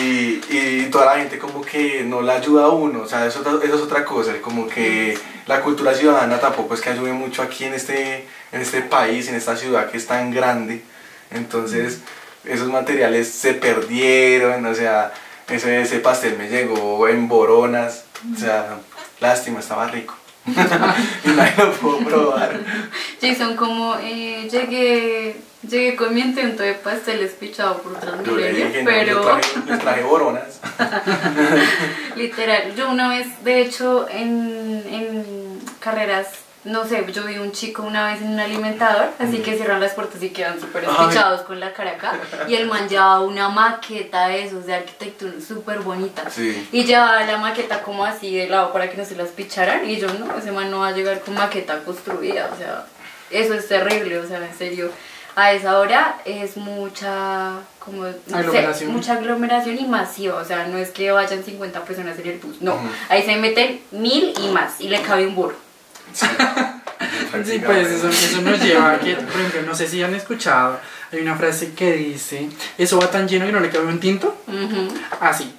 y, 0.01 0.41
y 0.49 0.89
toda 0.91 1.07
la 1.07 1.17
gente 1.21 1.39
como 1.39 1.63
que 1.63 2.03
no 2.05 2.23
la 2.23 2.35
ayuda 2.35 2.65
a 2.65 2.69
uno, 2.69 3.03
o 3.03 3.07
sea, 3.07 3.27
eso, 3.27 3.41
eso 3.63 3.75
es 3.75 3.81
otra 3.81 4.05
cosa, 4.05 4.33
como 4.41 4.67
que 4.67 5.17
la 5.47 5.61
cultura 5.61 5.95
ciudadana 5.95 6.39
tampoco 6.39 6.75
es 6.75 6.81
que 6.81 6.91
ayude 6.91 7.13
mucho 7.13 7.43
aquí 7.43 7.65
en 7.65 7.75
este, 7.75 8.27
en 8.53 8.61
este 8.61 8.83
país, 8.83 9.29
en 9.29 9.35
esta 9.35 9.57
ciudad 9.57 9.91
que 9.91 9.97
es 9.97 10.07
tan 10.07 10.31
grande, 10.31 10.83
entonces 11.31 12.01
esos 12.45 12.69
materiales 12.69 13.29
se 13.31 13.55
perdieron, 13.55 14.65
o 14.67 14.75
sea, 14.75 15.13
ese, 15.49 15.81
ese 15.83 15.99
pastel 16.01 16.37
me 16.37 16.49
llegó 16.49 17.09
en 17.09 17.29
boronas, 17.29 18.05
o 18.35 18.39
sea, 18.39 18.79
lástima, 19.21 19.61
estaba 19.61 19.87
rico. 19.89 20.15
y 20.47 21.29
nadie 21.29 21.55
lo 21.59 21.73
pudo 21.73 21.99
probar. 21.99 22.61
Jason, 23.21 23.57
como 23.57 23.97
eh, 24.01 24.49
llegué, 24.51 25.37
llegué 25.63 25.97
con 25.97 26.15
mi 26.15 26.21
intento 26.21 26.63
de 26.63 26.75
pasteles 26.75 27.33
pichado 27.33 27.79
por 27.79 27.99
Transmilenio, 27.99 28.67
no, 28.67 28.73
pero 28.85 29.13
yo 29.13 29.21
traje, 29.23 29.59
les 29.67 29.79
traje 29.79 30.03
boronas. 30.03 30.61
literal, 32.17 32.75
yo 32.77 32.91
una 32.91 33.09
vez, 33.09 33.27
de 33.45 33.61
hecho, 33.63 34.07
en, 34.09 34.85
en 34.91 35.61
carreras, 35.81 36.29
no 36.65 36.85
sé, 36.85 37.05
yo 37.13 37.25
vi 37.25 37.39
un 37.39 37.53
chico 37.53 37.83
una 37.83 38.13
vez 38.13 38.21
en 38.21 38.33
un 38.33 38.41
alimentador, 38.41 39.11
así 39.19 39.39
que 39.39 39.57
cierran 39.57 39.81
las 39.81 39.95
puertas 39.95 40.23
y 40.23 40.31
quedan 40.31 40.61
súper 40.61 40.85
espichados 40.85 41.43
con 41.43 41.59
la 41.61 41.73
cara 41.73 41.93
acá, 41.93 42.19
y 42.47 42.55
el 42.55 42.67
man 42.67 42.89
llevaba 42.89 43.21
una 43.21 43.49
maqueta 43.49 44.29
de 44.29 44.45
esos 44.45 44.67
de 44.67 44.75
arquitectura 44.75 45.33
súper 45.47 45.81
bonita. 45.81 46.29
Sí. 46.31 46.69
Y 46.73 46.85
llevaba 46.85 47.25
la 47.25 47.39
maqueta 47.39 47.83
como 47.83 48.05
así 48.05 48.37
de 48.37 48.49
lado 48.49 48.73
para 48.73 48.91
que 48.91 48.97
no 48.97 49.05
se 49.05 49.17
las 49.17 49.31
picharan. 49.31 49.89
Y 49.89 49.97
yo, 49.97 50.09
no, 50.15 50.37
ese 50.37 50.53
man 50.53 50.71
no 50.71 50.81
va 50.81 50.89
a 50.89 50.93
llegar 50.93 51.21
con 51.21 51.35
maqueta 51.35 51.83
construida. 51.85 52.51
O 52.53 52.57
sea, 52.57 52.87
eso 53.31 53.55
es 53.55 53.69
terrible. 53.69 54.19
O 54.19 54.27
sea, 54.27 54.39
en 54.39 54.57
serio, 54.57 54.91
a 55.39 55.53
esa 55.53 55.79
hora 55.79 56.21
es 56.25 56.57
mucha, 56.57 57.61
como, 57.79 58.03
no 58.03 58.11
sé, 58.11 58.35
Aglomeración. 58.35 58.93
mucha 58.93 59.13
aglomeración 59.13 59.79
y 59.79 59.87
masiva. 59.87 60.35
O 60.35 60.45
sea, 60.45 60.67
no 60.67 60.79
es 60.79 60.91
que 60.91 61.13
vayan 61.13 61.45
50 61.45 61.85
personas 61.85 62.19
en 62.19 62.27
el 62.27 62.39
bus. 62.41 62.61
No, 62.61 62.77
ahí 63.09 63.23
se 63.23 63.37
meten 63.37 63.81
mil 63.93 64.35
y 64.43 64.49
más. 64.49 64.81
Y 64.81 64.89
le 64.89 65.01
cabe 65.01 65.27
un 65.29 65.35
burro. 65.37 65.57
Sí, 67.45 67.61
pues 67.65 67.87
eso, 67.87 68.09
eso 68.09 68.41
nos 68.41 68.61
lleva 68.61 68.95
a 68.95 68.99
que, 68.99 69.15
por 69.15 69.39
ejemplo, 69.41 69.63
no 69.63 69.75
sé 69.75 69.87
si 69.87 70.03
han 70.03 70.15
escuchado, 70.15 70.81
hay 71.13 71.21
una 71.21 71.37
frase 71.37 71.73
que 71.73 71.93
dice, 71.93 72.49
eso 72.77 72.99
va 72.99 73.11
tan 73.11 73.29
lleno 73.29 73.47
que 73.47 73.53
no 73.53 73.61
le 73.61 73.71
cabe 73.71 73.87
un 73.87 74.01
tinto. 74.01 74.35
Así. 75.21 75.55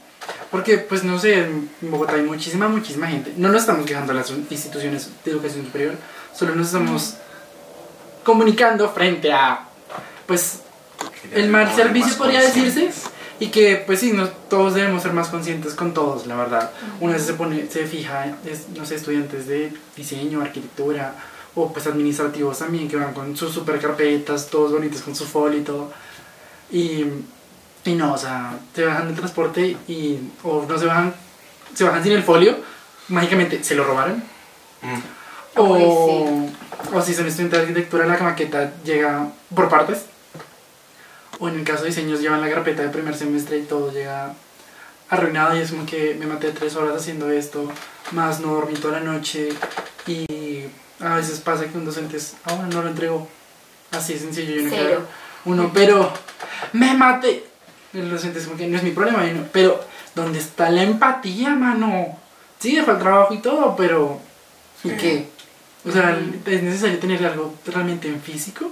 Porque, 0.51 0.79
pues 0.79 1.03
no 1.03 1.17
sé, 1.19 1.43
en 1.43 1.69
Bogotá 1.81 2.15
hay 2.15 2.23
muchísima, 2.23 2.67
muchísima 2.67 3.07
gente. 3.07 3.33
No 3.37 3.49
nos 3.49 3.61
estamos 3.61 3.85
quejando 3.85 4.11
a 4.11 4.15
las 4.15 4.29
instituciones 4.31 5.09
de 5.23 5.31
educación 5.31 5.63
superior, 5.63 5.93
solo 6.33 6.55
nos 6.55 6.67
estamos 6.67 7.15
comunicando 8.23 8.89
frente 8.89 9.31
a, 9.31 9.68
pues, 10.29 10.59
el 11.33 11.49
mal 11.49 11.75
servicio 11.75 12.15
podría 12.15 12.41
decirse 12.41 12.91
y 13.39 13.47
que 13.47 13.83
pues 13.83 13.99
sí, 13.99 14.11
no, 14.11 14.27
todos 14.27 14.75
debemos 14.75 15.01
ser 15.01 15.11
más 15.11 15.29
conscientes 15.29 15.73
con 15.73 15.91
todos, 15.91 16.27
la 16.27 16.35
verdad. 16.35 16.69
Una 16.99 17.13
vez 17.13 17.25
se 17.25 17.33
pone, 17.33 17.67
se 17.67 17.87
fija, 17.87 18.37
es, 18.45 18.69
no 18.77 18.85
sé, 18.85 18.95
estudiantes 18.95 19.47
de 19.47 19.73
diseño, 19.97 20.41
arquitectura 20.41 21.15
o 21.55 21.73
pues 21.73 21.87
administrativos 21.87 22.59
también 22.59 22.87
que 22.87 22.95
van 22.95 23.11
con 23.13 23.35
sus 23.35 23.51
super 23.51 23.79
carpetas, 23.79 24.49
todos 24.51 24.71
bonitos 24.71 25.01
con 25.01 25.15
su 25.15 25.25
folio 25.25 25.59
y 25.59 25.63
todo. 25.63 25.91
Y, 26.71 27.05
y 27.85 27.95
no, 27.95 28.13
o 28.13 28.17
sea, 28.19 28.59
se 28.75 28.85
bajan 28.85 29.07
del 29.07 29.15
transporte 29.15 29.77
y 29.87 30.19
o 30.43 30.63
no 30.69 30.77
se 30.77 30.85
bajan, 30.85 31.15
se 31.73 31.85
bajan 31.85 32.03
sin 32.03 32.11
el 32.11 32.23
folio, 32.23 32.55
mágicamente 33.07 33.63
se 33.63 33.73
lo 33.73 33.83
robaron. 33.83 34.21
Mm. 34.83 34.99
O, 35.55 36.47
o 36.93 37.01
si 37.01 37.15
son 37.15 37.25
estudiantes 37.25 37.59
de 37.59 37.65
arquitectura, 37.65 38.05
la 38.05 38.17
maqueta 38.19 38.73
llega 38.83 39.27
por 39.55 39.69
partes. 39.69 40.08
O 41.39 41.47
en 41.47 41.55
el 41.55 41.63
caso 41.63 41.83
de 41.83 41.89
diseños, 41.89 42.19
llevan 42.21 42.41
la 42.41 42.49
carpeta 42.49 42.81
de 42.81 42.89
primer 42.89 43.15
semestre 43.15 43.57
y 43.59 43.63
todo 43.63 43.91
llega 43.91 44.33
arruinado. 45.09 45.55
Y 45.55 45.59
es 45.61 45.71
como 45.71 45.85
que 45.85 46.15
me 46.19 46.25
maté 46.25 46.51
tres 46.51 46.75
horas 46.75 46.95
haciendo 46.97 47.29
esto, 47.31 47.71
más 48.11 48.39
no 48.41 48.53
dormí 48.55 48.73
toda 48.75 48.99
la 48.99 49.05
noche. 49.11 49.49
Y 50.05 50.65
a 50.99 51.15
veces 51.15 51.39
pasa 51.39 51.65
que 51.65 51.77
un 51.77 51.85
docente 51.85 52.17
es, 52.17 52.35
ah, 52.45 52.53
bueno, 52.55 52.69
no 52.73 52.81
lo 52.83 52.89
entregó. 52.89 53.27
Así 53.91 54.13
de 54.13 54.19
sencillo, 54.19 54.53
yo 54.55 54.63
no 54.63 54.69
Cero. 54.69 54.85
quiero. 54.85 55.07
Uno, 55.45 55.71
pero 55.73 56.11
me 56.73 56.93
maté. 56.95 57.45
El 57.93 58.09
docente 58.09 58.39
es 58.39 58.45
como 58.45 58.57
que 58.57 58.67
no 58.67 58.77
es 58.77 58.83
mi 58.83 58.91
problema, 58.91 59.23
pero 59.51 59.83
¿dónde 60.13 60.37
está 60.39 60.69
la 60.69 60.83
empatía, 60.83 61.49
mano? 61.55 62.19
Sí, 62.59 62.75
dejó 62.75 62.91
el 62.91 62.99
trabajo 62.99 63.33
y 63.33 63.39
todo, 63.39 63.75
pero 63.75 64.19
¿y 64.83 64.89
Sí. 64.89 64.95
qué? 64.97 65.29
O 65.85 65.91
sea, 65.91 66.19
es 66.45 66.61
necesario 66.63 66.99
tener 66.99 67.25
algo 67.25 67.55
realmente 67.65 68.09
en 68.09 68.21
físico. 68.21 68.69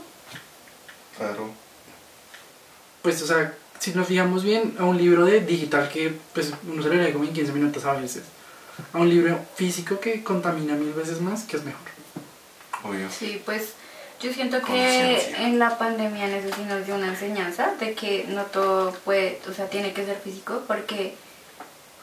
Claro. 1.18 1.50
Pues, 3.08 3.22
o 3.22 3.28
sea, 3.28 3.54
si 3.80 3.94
nos 3.94 4.06
fijamos 4.06 4.44
bien, 4.44 4.76
a 4.80 4.84
un 4.84 4.98
libro 4.98 5.24
de 5.24 5.40
digital 5.40 5.88
que 5.88 6.14
pues 6.34 6.52
uno 6.70 6.84
se 6.84 6.90
lo 6.90 6.96
lee 6.96 7.14
como 7.14 7.24
en 7.24 7.32
15 7.32 7.54
minutos 7.54 7.86
a 7.86 7.94
veces, 7.94 8.24
a 8.92 8.98
un 8.98 9.08
libro 9.08 9.40
físico 9.56 9.98
que 10.02 10.24
contamina 10.26 10.74
mil 10.74 10.92
veces 10.92 11.22
más, 11.22 11.44
que 11.46 11.56
es 11.56 11.64
mejor. 11.64 11.80
Obvio. 12.84 13.08
Sí, 13.10 13.42
pues 13.46 13.76
yo 14.22 14.34
siento 14.34 14.62
que 14.62 15.34
en 15.38 15.58
la 15.58 15.78
pandemia 15.78 16.26
en 16.26 16.34
eso 16.34 16.54
sí 16.54 16.64
nos 16.64 16.86
dio 16.86 16.96
una 16.96 17.08
enseñanza 17.08 17.76
de 17.80 17.94
que 17.94 18.26
no 18.28 18.42
todo 18.44 18.92
puede, 19.06 19.40
o 19.50 19.54
sea, 19.54 19.70
tiene 19.70 19.94
que 19.94 20.06
ser 20.06 20.18
físico 20.18 20.64
porque 20.68 21.16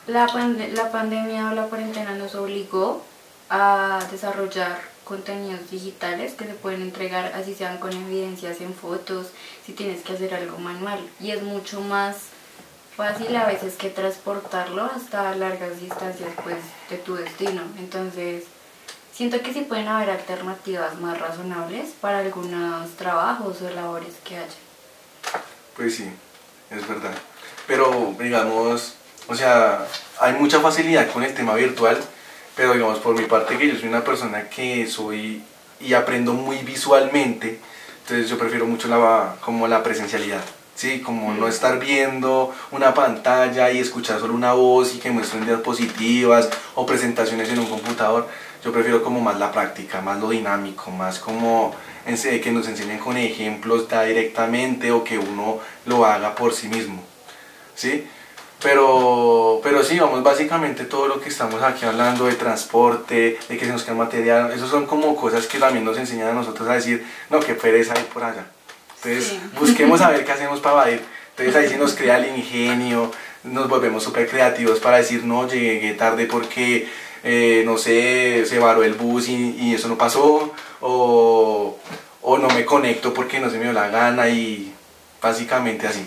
la, 0.06 0.26
pande- 0.26 0.72
la 0.72 0.90
pandemia 0.90 1.50
o 1.50 1.54
la 1.54 1.64
cuarentena 1.64 2.14
nos 2.14 2.34
obligó 2.34 3.04
a 3.50 3.98
desarrollar 4.10 4.78
contenidos 5.04 5.70
digitales 5.70 6.34
que 6.34 6.46
se 6.46 6.54
pueden 6.54 6.82
entregar 6.82 7.32
así 7.34 7.54
sean 7.54 7.78
con 7.78 7.92
evidencias 7.92 8.60
en 8.60 8.74
fotos, 8.74 9.28
si 9.64 9.72
tienes 9.72 10.02
que 10.02 10.14
hacer 10.14 10.34
algo 10.34 10.58
manual 10.58 11.00
y 11.20 11.30
es 11.30 11.42
mucho 11.42 11.80
más 11.80 12.16
fácil 12.96 13.34
a 13.36 13.46
veces 13.46 13.74
que 13.74 13.90
transportarlo 13.90 14.84
hasta 14.84 15.34
largas 15.36 15.80
distancias 15.80 16.30
pues 16.42 16.58
de 16.90 16.96
tu 16.98 17.16
destino. 17.16 17.62
Entonces, 17.78 18.44
Siento 19.14 19.40
que 19.42 19.52
sí 19.52 19.60
pueden 19.60 19.86
haber 19.86 20.10
alternativas 20.10 20.98
más 20.98 21.20
razonables 21.20 21.90
para 22.00 22.18
algunos 22.18 22.90
trabajos 22.96 23.62
o 23.62 23.70
labores 23.70 24.14
que 24.24 24.38
haya. 24.38 24.48
Pues 25.76 25.94
sí, 25.94 26.10
es 26.68 26.88
verdad. 26.88 27.14
Pero, 27.68 28.12
digamos, 28.18 28.94
o 29.28 29.34
sea, 29.36 29.86
hay 30.18 30.32
mucha 30.32 30.58
facilidad 30.58 31.12
con 31.12 31.22
el 31.22 31.32
tema 31.32 31.54
virtual, 31.54 31.96
pero 32.56 32.72
digamos, 32.72 32.98
por 32.98 33.18
mi 33.18 33.26
parte 33.26 33.58
que 33.58 33.68
yo 33.68 33.76
soy 33.76 33.88
una 33.88 34.04
persona 34.04 34.48
que 34.48 34.86
soy 34.86 35.42
y 35.80 35.94
aprendo 35.94 36.32
muy 36.34 36.58
visualmente, 36.58 37.58
entonces 38.02 38.28
yo 38.28 38.38
prefiero 38.38 38.66
mucho 38.66 38.88
la, 38.88 39.36
como 39.40 39.66
la 39.66 39.82
presencialidad. 39.82 40.42
Sí, 40.74 41.00
como 41.00 41.32
no 41.34 41.46
estar 41.46 41.78
viendo 41.78 42.52
una 42.72 42.94
pantalla 42.94 43.70
y 43.70 43.78
escuchar 43.78 44.18
solo 44.18 44.34
una 44.34 44.54
voz 44.54 44.94
y 44.94 44.98
que 44.98 45.10
muestren 45.10 45.46
diapositivas 45.46 46.50
o 46.74 46.84
presentaciones 46.84 47.48
en 47.50 47.60
un 47.60 47.66
computador. 47.66 48.28
Yo 48.64 48.72
prefiero 48.72 49.02
como 49.04 49.20
más 49.20 49.38
la 49.38 49.52
práctica, 49.52 50.00
más 50.00 50.20
lo 50.20 50.30
dinámico, 50.30 50.90
más 50.90 51.20
como 51.20 51.74
que 52.04 52.52
nos 52.52 52.66
enseñen 52.66 52.98
con 52.98 53.16
ejemplos 53.16 53.88
directamente 53.88 54.90
o 54.90 55.04
que 55.04 55.18
uno 55.18 55.60
lo 55.86 56.04
haga 56.04 56.34
por 56.34 56.52
sí 56.52 56.68
mismo. 56.68 57.02
¿Sí? 57.76 58.06
Pero, 58.64 59.60
pero 59.62 59.84
sí, 59.84 59.98
vamos, 60.00 60.22
básicamente 60.22 60.84
todo 60.86 61.06
lo 61.06 61.20
que 61.20 61.28
estamos 61.28 61.62
aquí 61.62 61.84
hablando 61.84 62.24
de 62.24 62.34
transporte, 62.34 63.38
de 63.46 63.58
que 63.58 63.66
se 63.66 63.70
nos 63.70 63.84
queda 63.84 63.94
material, 63.94 64.50
eso 64.52 64.66
son 64.66 64.86
como 64.86 65.14
cosas 65.14 65.46
que 65.46 65.58
también 65.58 65.84
nos 65.84 65.98
enseñan 65.98 66.28
a 66.28 66.32
nosotros 66.32 66.66
a 66.70 66.72
decir, 66.72 67.06
no, 67.28 67.40
qué 67.40 67.52
pereza 67.54 67.92
hay 67.94 68.04
por 68.04 68.24
allá. 68.24 68.46
Entonces, 68.96 69.28
Sí. 69.28 69.40
busquemos 69.60 70.00
a 70.00 70.08
ver 70.10 70.24
qué 70.24 70.32
hacemos 70.36 70.60
para 70.60 70.76
evadir. 70.76 71.04
Entonces 71.36 71.54
ahí 71.56 71.68
se 71.68 71.76
nos 71.76 71.92
crea 71.94 72.16
el 72.16 72.36
ingenio, 72.38 73.10
nos 73.42 73.68
volvemos 73.68 74.02
súper 74.02 74.26
creativos 74.30 74.80
para 74.80 74.96
decir, 74.96 75.24
no, 75.24 75.46
llegué 75.46 75.92
tarde 75.92 76.24
porque, 76.24 76.88
eh, 77.22 77.62
no 77.66 77.76
sé, 77.76 78.46
se 78.46 78.58
varó 78.58 78.82
el 78.82 78.94
bus 78.94 79.28
y, 79.28 79.56
y 79.60 79.74
eso 79.74 79.88
no 79.88 79.98
pasó, 79.98 80.54
o, 80.80 81.78
o 82.22 82.38
no 82.38 82.48
me 82.48 82.64
conecto 82.64 83.12
porque 83.12 83.40
no 83.40 83.50
se 83.50 83.58
me 83.58 83.64
dio 83.64 83.74
la 83.74 83.88
gana 83.88 84.30
y 84.30 84.72
básicamente 85.20 85.86
así. 85.86 86.06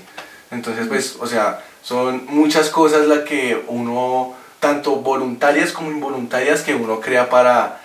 Entonces, 0.50 0.88
pues, 0.88 1.18
o 1.20 1.28
sea, 1.28 1.64
son 1.88 2.26
muchas 2.28 2.70
cosas 2.70 3.08
las 3.08 3.20
que 3.20 3.64
uno, 3.68 4.34
tanto 4.60 4.98
voluntarias 4.98 5.72
como 5.72 5.90
involuntarias, 5.90 6.62
que 6.62 6.76
uno 6.76 7.00
crea 7.00 7.30
para, 7.30 7.80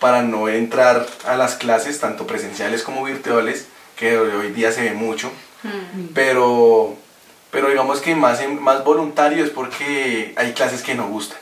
para 0.00 0.22
no 0.22 0.48
entrar 0.48 1.06
a 1.26 1.36
las 1.36 1.56
clases, 1.56 2.00
tanto 2.00 2.26
presenciales 2.26 2.82
como 2.82 3.04
virtuales, 3.04 3.66
que 3.96 4.16
hoy 4.16 4.52
día 4.52 4.72
se 4.72 4.82
ve 4.82 4.92
mucho, 4.94 5.30
Hmm. 5.64 6.08
pero, 6.12 6.96
pero 7.52 7.68
digamos 7.68 8.00
que 8.00 8.16
más, 8.16 8.40
más 8.60 8.82
voluntario 8.82 9.44
es 9.44 9.50
porque 9.50 10.32
hay 10.36 10.54
clases 10.54 10.82
que 10.82 10.96
no 10.96 11.06
gustan. 11.06 11.38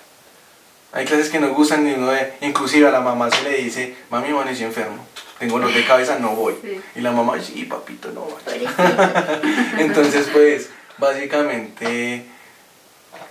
Hay 0.93 1.07
clases 1.07 1.31
que 1.31 1.41
no 1.41 1.55
gustan 1.55 1.89
y 1.89 1.93
uno 1.95 2.09
de- 2.11 2.35
inclusive 2.43 2.87
a 2.89 2.91
la 2.91 3.01
mamá 3.01 3.31
se 3.31 3.43
le 3.45 3.57
dice, 3.63 3.95
mami, 4.11 4.29
amanecí 4.29 4.65
enfermo, 4.65 5.07
tengo 5.39 5.59
dolor 5.59 5.73
de 5.73 5.87
cabeza, 5.87 6.19
no 6.19 6.31
voy. 6.31 6.55
Sí. 6.61 6.81
Y 6.97 7.01
la 7.01 7.13
mamá, 7.13 7.41
sí, 7.41 7.65
papito, 7.65 8.11
no 8.13 8.23
voy. 8.23 8.35
Pobrecito. 8.45 8.73
Entonces, 9.79 10.29
pues, 10.33 10.69
básicamente, 11.01 12.25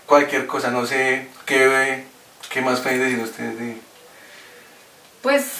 cualquier 0.05 0.47
cosa, 0.47 0.71
no 0.71 0.85
sé, 0.85 1.27
¿qué, 1.45 2.03
qué 2.49 2.61
más 2.61 2.81
pueden 2.81 2.99
decir 2.99 3.19
ustedes 3.19 3.59
de...? 3.59 3.77
Pues 5.21 5.51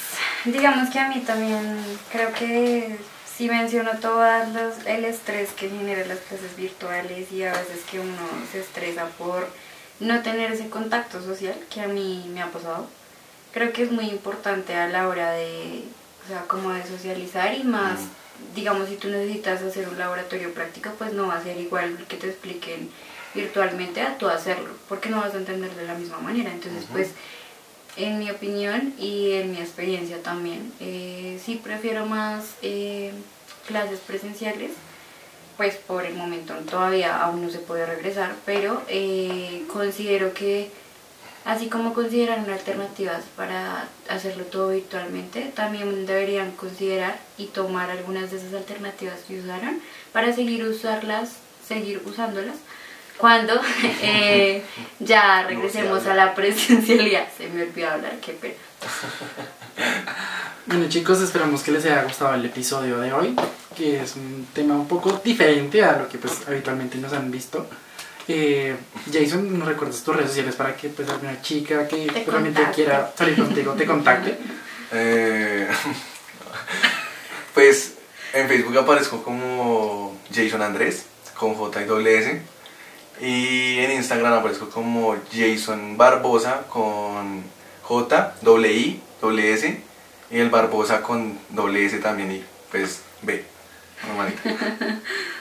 digamos 0.46 0.90
que 0.90 1.00
a 1.00 1.10
mí 1.10 1.20
también 1.20 1.84
creo 2.12 2.34
que 2.34 2.98
sí 3.38 3.48
menciono 3.50 3.92
todo 4.00 4.26
el 4.86 5.06
estrés 5.06 5.52
que 5.52 5.70
genera 5.70 6.06
las 6.06 6.20
clases 6.20 6.56
virtuales 6.56 7.32
y 7.32 7.44
a 7.44 7.52
veces 7.52 7.82
que 7.90 8.00
uno 8.00 8.28
se 8.52 8.62
estresa 8.62 9.06
por 9.18 9.48
no 10.00 10.22
tener 10.22 10.52
ese 10.52 10.70
contacto 10.70 11.22
social 11.22 11.56
que 11.70 11.82
a 11.82 11.88
mí 11.88 12.30
me 12.34 12.42
ha 12.42 12.48
pasado. 12.48 12.88
Creo 13.54 13.74
que 13.74 13.84
es 13.84 13.92
muy 13.92 14.10
importante 14.10 14.76
a 14.76 14.88
la 14.88 15.08
hora 15.08 15.32
de, 15.32 15.84
o 16.26 16.28
sea, 16.28 16.42
como 16.48 16.72
de 16.72 16.86
socializar 16.86 17.54
y 17.54 17.64
más, 17.64 18.00
digamos, 18.56 18.90
si 18.90 18.96
tú 18.96 19.10
necesitas 19.10 19.62
hacer 19.62 19.88
un 19.88 19.98
laboratorio 19.98 20.54
práctico, 20.54 20.92
pues 20.98 21.14
no 21.14 21.28
va 21.28 21.38
a 21.38 21.44
ser 21.44 21.58
igual 21.58 22.06
que 22.08 22.18
te 22.18 22.28
expliquen 22.28 22.90
virtualmente 23.34 24.02
a 24.02 24.18
tú 24.18 24.28
hacerlo, 24.28 24.70
porque 24.88 25.10
no 25.10 25.18
vas 25.18 25.34
a 25.34 25.38
entender 25.38 25.74
de 25.76 25.86
la 25.86 25.94
misma 25.94 26.20
manera. 26.20 26.52
Entonces, 26.52 26.86
pues 26.92 27.10
en 27.98 28.20
mi 28.20 28.30
opinión 28.32 28.94
y 28.98 29.34
en 29.34 29.52
mi 29.52 29.58
experiencia 29.58 30.22
también, 30.24 30.72
eh, 30.80 31.40
sí 31.44 31.60
prefiero 31.62 32.06
más 32.06 32.56
eh, 32.62 33.12
clases 33.68 34.00
presenciales, 34.00 34.72
pues 35.58 35.76
por 35.76 36.06
el 36.06 36.16
momento 36.16 36.54
todavía 36.70 37.22
aún 37.22 37.44
no 37.44 37.50
se 37.50 37.60
puede 37.60 37.86
regresar, 37.86 38.34
pero 38.46 38.82
eh, 38.88 39.64
considero 39.72 40.34
que 40.34 40.72
así 41.46 41.68
como 41.68 41.94
consideraron 41.94 42.50
alternativas 42.50 43.24
para 43.36 43.88
hacerlo 44.10 44.44
todo 44.46 44.70
virtualmente, 44.70 45.52
también 45.56 46.06
deberían 46.06 46.52
considerar 46.52 47.20
y 47.38 47.46
tomar 47.46 47.90
algunas 47.90 48.32
de 48.32 48.38
esas 48.38 48.54
alternativas 48.54 49.20
que 49.28 49.40
usaron 49.40 49.80
para 50.12 50.34
seguir 50.34 50.64
usarlas, 50.66 51.38
seguir 51.68 52.02
usándolas 52.06 52.56
cuando 53.18 53.54
eh, 54.02 54.64
ya 55.00 55.44
regresemos 55.44 56.06
a 56.08 56.16
la 56.16 56.34
presencialidad. 56.34 57.28
Se 57.38 57.48
me 57.50 57.64
olvidó 57.64 57.90
hablar, 57.90 58.18
qué 58.22 58.34
pena. 58.34 58.56
Bueno 60.66 60.88
chicos, 60.88 61.20
esperamos 61.20 61.64
que 61.64 61.72
les 61.72 61.84
haya 61.86 62.04
gustado 62.04 62.36
el 62.36 62.46
episodio 62.46 63.00
de 63.00 63.12
hoy, 63.12 63.36
que 63.76 64.04
es 64.04 64.16
un 64.16 64.48
tema 64.54 64.76
un 64.76 64.88
poco 64.88 65.20
diferente 65.24 65.84
a 65.84 65.98
lo 65.98 66.08
que 66.08 66.20
pues 66.20 66.48
habitualmente 66.48 67.00
nos 67.00 67.12
han 67.12 67.32
visto. 67.32 67.68
Eh, 68.32 68.76
Jason, 69.12 69.58
¿nos 69.58 69.68
recuerdas 69.68 70.04
tus 70.04 70.16
redes 70.16 70.30
sociales 70.30 70.56
para 70.56 70.76
que 70.76 70.90
pues 70.90 71.10
alguna 71.10 71.42
chica 71.42 71.88
que 71.88 72.06
Te 72.06 72.26
realmente 72.26 72.60
contacte. 72.62 72.76
quiera 72.76 73.12
salir 73.18 73.36
contigo 73.36 73.74
te 73.74 73.86
contacte? 73.86 74.38
Eh, 74.92 75.68
pues 77.54 77.94
en 78.34 78.48
Facebook 78.48 78.76
aparezco 78.76 79.22
como 79.22 80.18
Jason 80.34 80.64
Andrés, 80.64 81.06
con 81.38 81.54
J 81.54 81.84
y 81.84 81.86
doble 81.86 82.18
S. 82.18 82.42
Y 83.22 83.78
en 83.78 83.92
Instagram 83.92 84.34
aparezco 84.34 84.68
como 84.72 85.16
Jason 85.32 85.96
Barbosa, 85.96 86.64
con 86.70 87.44
J, 87.84 88.34
doble 88.42 88.74
I, 88.74 89.00
doble 89.22 89.54
S. 89.54 89.80
Y 90.32 90.40
el 90.40 90.50
Barbosa 90.50 91.04
con 91.04 91.38
doble 91.50 91.86
S 91.86 92.00
también 92.00 92.32
y 92.32 92.44
pues 92.72 93.02
B. 93.22 93.44
Normalito. 94.08 94.42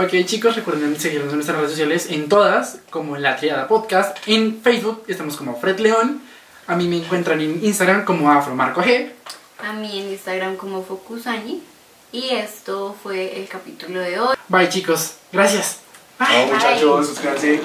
Ok 0.00 0.10
chicos, 0.26 0.54
recuerden 0.54 0.96
seguirnos 0.96 1.30
en 1.30 1.38
nuestras 1.38 1.58
redes 1.58 1.72
sociales 1.72 2.06
en 2.10 2.28
todas, 2.28 2.78
como 2.88 3.16
La 3.16 3.34
Triada 3.34 3.66
Podcast. 3.66 4.16
En 4.28 4.60
Facebook 4.62 5.02
estamos 5.08 5.36
como 5.36 5.58
Fred 5.58 5.80
León. 5.80 6.22
A 6.68 6.76
mí 6.76 6.86
me 6.86 6.98
encuentran 6.98 7.40
en 7.40 7.64
Instagram 7.64 8.04
como 8.04 8.30
Afromarco 8.30 8.80
G. 8.80 9.10
A 9.58 9.72
mí 9.72 9.98
en 9.98 10.12
Instagram 10.12 10.54
como 10.54 10.84
Focusani. 10.84 11.64
Y 12.12 12.28
esto 12.30 12.94
fue 13.02 13.40
el 13.40 13.48
capítulo 13.48 13.98
de 13.98 14.20
hoy. 14.20 14.36
Bye 14.46 14.68
chicos, 14.68 15.14
gracias. 15.32 15.80
Chao 16.16 16.46
muchachos, 16.46 17.08
suscríbanse. 17.08 17.60